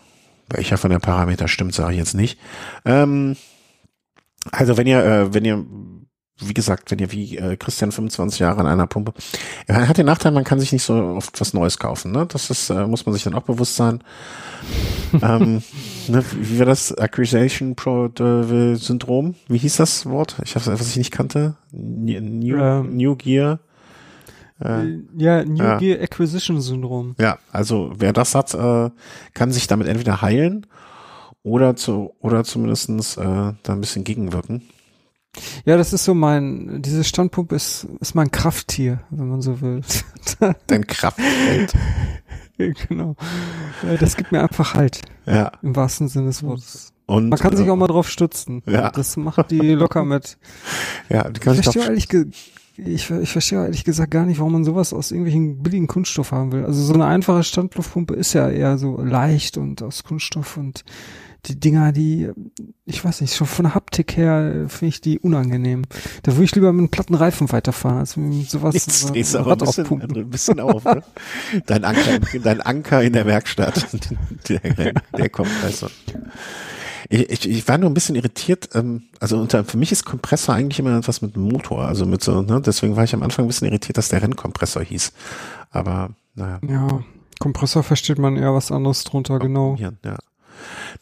[0.50, 2.40] welcher von den Parameter stimmt, sage ich jetzt nicht.
[2.86, 3.36] Ähm,
[4.52, 5.66] also wenn ihr, äh, wenn ihr
[6.40, 9.14] wie gesagt, wenn ihr wie äh, Christian 25 Jahre an einer Pumpe,
[9.66, 12.12] er hat den Nachteil, man kann sich nicht so oft was Neues kaufen.
[12.12, 12.28] Ne?
[12.28, 14.04] Das ist, äh, muss man sich dann auch bewusst sein.
[15.22, 15.64] ähm,
[16.08, 16.92] ne, wie war das?
[16.92, 19.36] Äh, Syndrom?
[19.48, 20.38] Wie hieß das Wort?
[20.44, 21.56] Ich habe was ich nicht kannte.
[21.72, 23.60] New, ähm, New Gear.
[24.60, 25.78] Äh, ja, New ja.
[25.78, 27.16] Gear Acquisition Syndrom.
[27.20, 28.90] Ja, also wer das hat, äh,
[29.34, 30.66] kann sich damit entweder heilen
[31.44, 34.64] oder zu oder zumindestens äh, da ein bisschen gegenwirken.
[35.66, 39.82] Ja, das ist so mein, diese Standpumpe ist, ist mein Krafttier, wenn man so will.
[40.68, 41.74] Dein Kraftfeld.
[42.58, 43.16] genau.
[44.00, 45.02] Das gibt mir einfach Halt.
[45.26, 45.52] Ja.
[45.62, 46.94] Im wahrsten Sinne des Wortes.
[47.06, 48.64] Und, man kann sich auch mal drauf stützen.
[48.66, 48.92] Ja.
[48.92, 50.38] Das macht die locker mit.
[51.10, 52.08] Ja, die kann ich verstehe ehrlich
[52.78, 56.52] ich, ich verstehe ehrlich gesagt gar nicht, warum man sowas aus irgendwelchen billigen Kunststoff haben
[56.52, 56.64] will.
[56.64, 60.84] Also so eine einfache Standluftpumpe ist ja eher so leicht und aus Kunststoff und
[61.46, 62.30] die Dinger, die,
[62.86, 65.84] ich weiß nicht, schon von der Haptik her finde ich die unangenehm.
[66.24, 68.74] Da würde ich lieber mit einem platten Reifen weiterfahren, als mit sowas.
[68.74, 71.04] Jetzt drehst du aber ein bisschen, ein bisschen auf, ne?
[71.66, 73.88] Dein Anker, dein Anker in der Werkstatt,
[74.50, 75.90] der, der Kompressor.
[77.10, 78.70] Ich, ich, ich war nur ein bisschen irritiert.
[78.74, 81.86] Ähm, also unter, für mich ist Kompressor eigentlich immer etwas mit Motor.
[81.86, 82.62] Also mit so, ne?
[82.62, 85.14] Deswegen war ich am Anfang ein bisschen irritiert, dass der Rennkompressor hieß.
[85.72, 86.60] Aber naja.
[86.68, 87.04] Ja,
[87.40, 89.76] Kompressor versteht man eher was anderes drunter, genau.
[89.80, 90.18] Ja, ja.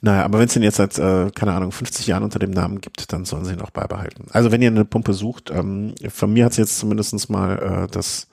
[0.02, 2.82] Naja, aber wenn es den jetzt seit, äh, keine Ahnung, 50 Jahren unter dem Namen
[2.82, 4.28] gibt, dann sollen sie ihn auch beibehalten.
[4.32, 7.88] Also wenn ihr eine Pumpe sucht, ähm, von mir hat sie jetzt zumindestens mal äh,
[7.92, 8.28] das,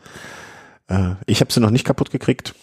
[0.88, 2.54] äh, ich habe sie noch nicht kaputt gekriegt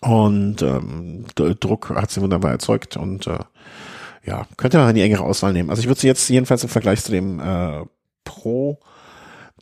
[0.00, 3.38] und ähm, Druck hat sie wunderbar erzeugt und äh,
[4.24, 5.70] ja, könnt ihr mal die engere Auswahl nehmen.
[5.70, 7.84] Also ich würde sie jetzt jedenfalls im Vergleich zu dem äh,
[8.24, 8.78] Pro,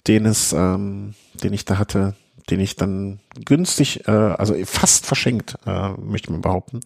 [0.07, 2.15] den es, ähm, den ich da hatte,
[2.51, 6.81] den ich dann günstig, äh, also fast verschenkt, äh, möchte man behaupten,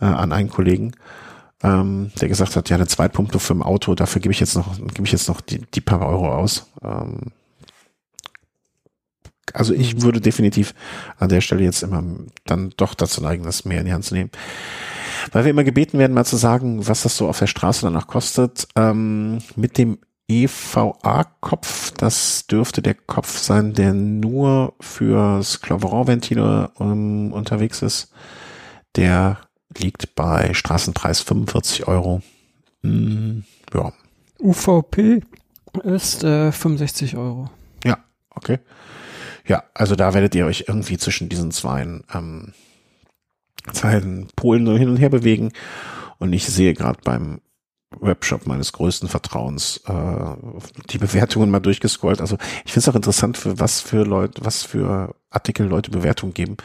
[0.00, 0.92] äh, an einen Kollegen,
[1.62, 4.76] ähm, der gesagt hat, ja, eine Zweitpumpe für ein Auto, dafür gebe ich jetzt noch,
[4.76, 6.70] gebe ich jetzt noch die, die paar Euro aus.
[6.82, 7.32] Ähm,
[9.52, 10.74] also ich würde definitiv
[11.18, 12.02] an der Stelle jetzt immer
[12.44, 14.30] dann doch dazu neigen, das mehr in die Hand zu nehmen.
[15.32, 18.06] Weil wir immer gebeten werden, mal zu sagen, was das so auf der Straße danach
[18.06, 18.68] kostet.
[18.76, 27.82] Ähm, mit dem EVA-Kopf, das dürfte der Kopf sein, der nur fürs Cloveron-Ventile ähm, unterwegs
[27.82, 28.12] ist.
[28.96, 29.38] Der
[29.76, 32.22] liegt bei Straßenpreis 45 Euro.
[32.82, 33.44] Hm,
[33.74, 33.92] ja.
[34.38, 35.22] UVP
[35.82, 37.50] ist äh, 65 Euro.
[37.84, 37.98] Ja,
[38.30, 38.58] okay.
[39.46, 42.52] Ja, also da werdet ihr euch irgendwie zwischen diesen zwei ähm,
[43.72, 45.52] Zeilen Polen hin und her bewegen.
[46.18, 47.40] Und ich sehe gerade beim
[48.00, 50.36] Webshop meines größten Vertrauens äh,
[50.90, 52.20] die Bewertungen mal durchgescrollt.
[52.20, 56.34] Also ich finde es auch interessant, für was für Leute, was für Artikel Leute Bewertungen
[56.34, 56.56] geben.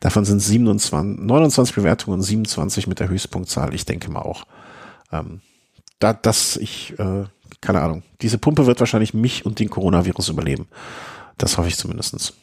[0.00, 3.74] Davon sind 27, 29 Bewertungen und 27 mit der Höchstpunktzahl.
[3.74, 4.44] Ich denke mal auch,
[5.12, 5.40] ähm,
[5.98, 7.24] da, dass ich, äh,
[7.60, 10.68] keine Ahnung, diese Pumpe wird wahrscheinlich mich und den Coronavirus überleben.
[11.38, 12.34] Das hoffe ich zumindestens.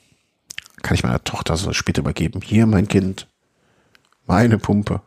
[0.82, 2.42] Kann ich meiner Tochter so später übergeben.
[2.42, 3.28] Hier, mein Kind,
[4.26, 5.02] meine Pumpe.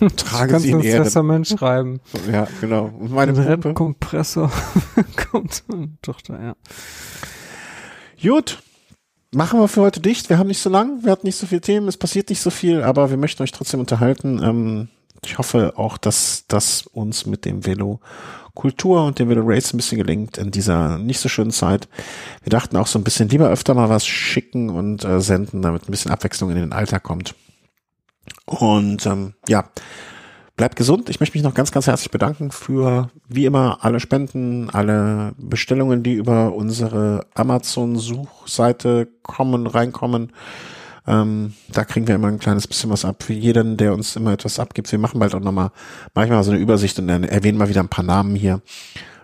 [0.16, 1.04] Trage sie in ins Ehren.
[1.04, 2.00] Testament schreiben.
[2.30, 2.86] Ja, genau.
[2.86, 3.74] Und meine Ein Pumpe.
[3.74, 4.50] Kompressor
[5.30, 5.64] kommt
[6.02, 6.56] Tochter, ja.
[8.20, 8.62] Gut.
[9.34, 10.28] Machen wir für heute dicht.
[10.28, 12.50] Wir haben nicht so lang, wir hatten nicht so viele Themen, es passiert nicht so
[12.50, 14.42] viel, aber wir möchten euch trotzdem unterhalten.
[14.42, 14.88] Ähm,
[15.24, 18.00] ich hoffe auch, dass das uns mit dem Velo
[18.54, 21.88] Kultur und dem Velo Race ein bisschen gelingt in dieser nicht so schönen Zeit.
[22.42, 25.88] Wir dachten auch so ein bisschen lieber öfter mal was schicken und äh, senden, damit
[25.88, 27.34] ein bisschen Abwechslung in den Alltag kommt.
[28.44, 29.64] Und ähm, ja,
[30.62, 31.08] bleibt gesund.
[31.08, 36.04] Ich möchte mich noch ganz, ganz herzlich bedanken für, wie immer, alle Spenden, alle Bestellungen,
[36.04, 40.30] die über unsere Amazon-Suchseite kommen, reinkommen.
[41.04, 44.34] Ähm, da kriegen wir immer ein kleines bisschen was ab für jeden, der uns immer
[44.34, 44.92] etwas abgibt.
[44.92, 45.72] Wir machen bald auch nochmal
[46.14, 48.62] manchmal so eine Übersicht und dann erwähnen mal wieder ein paar Namen hier,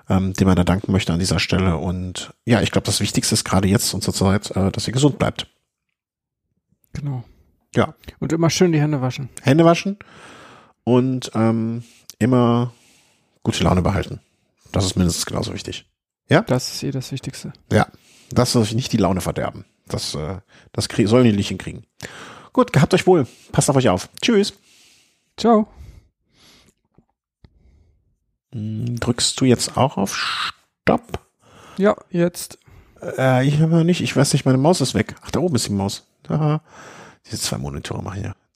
[0.08, 1.76] ähm, denen man da danken möchte an dieser Stelle.
[1.76, 4.92] Und ja, ich glaube, das Wichtigste ist gerade jetzt und zur Zeit, äh, dass ihr
[4.92, 5.46] gesund bleibt.
[6.94, 7.22] Genau.
[7.76, 7.94] Ja.
[8.18, 9.28] Und immer schön die Hände waschen.
[9.42, 9.98] Hände waschen
[10.88, 11.84] und ähm,
[12.18, 12.72] immer
[13.42, 14.20] gute Laune behalten.
[14.72, 15.86] Das ist mindestens genauso wichtig.
[16.30, 16.40] Ja?
[16.42, 17.52] Das ist eh das Wichtigste.
[17.70, 17.88] Ja.
[18.30, 19.66] Das soll sich nicht die Laune verderben.
[19.86, 20.38] Das, äh,
[20.72, 21.86] das sollen die nicht hinkriegen.
[22.54, 23.26] Gut, gehabt euch wohl.
[23.52, 24.08] Passt auf euch auf.
[24.22, 24.54] Tschüss.
[25.36, 25.68] Ciao.
[28.52, 31.20] Hm, drückst du jetzt auch auf Stopp?
[31.76, 32.58] Ja, jetzt.
[33.02, 34.00] Äh, ich habe nicht.
[34.00, 35.16] Ich weiß nicht, meine Maus ist weg.
[35.22, 36.06] Ach, da oben ist die Maus.
[36.28, 36.62] Aha.
[37.26, 38.34] Diese zwei Monitore machen ja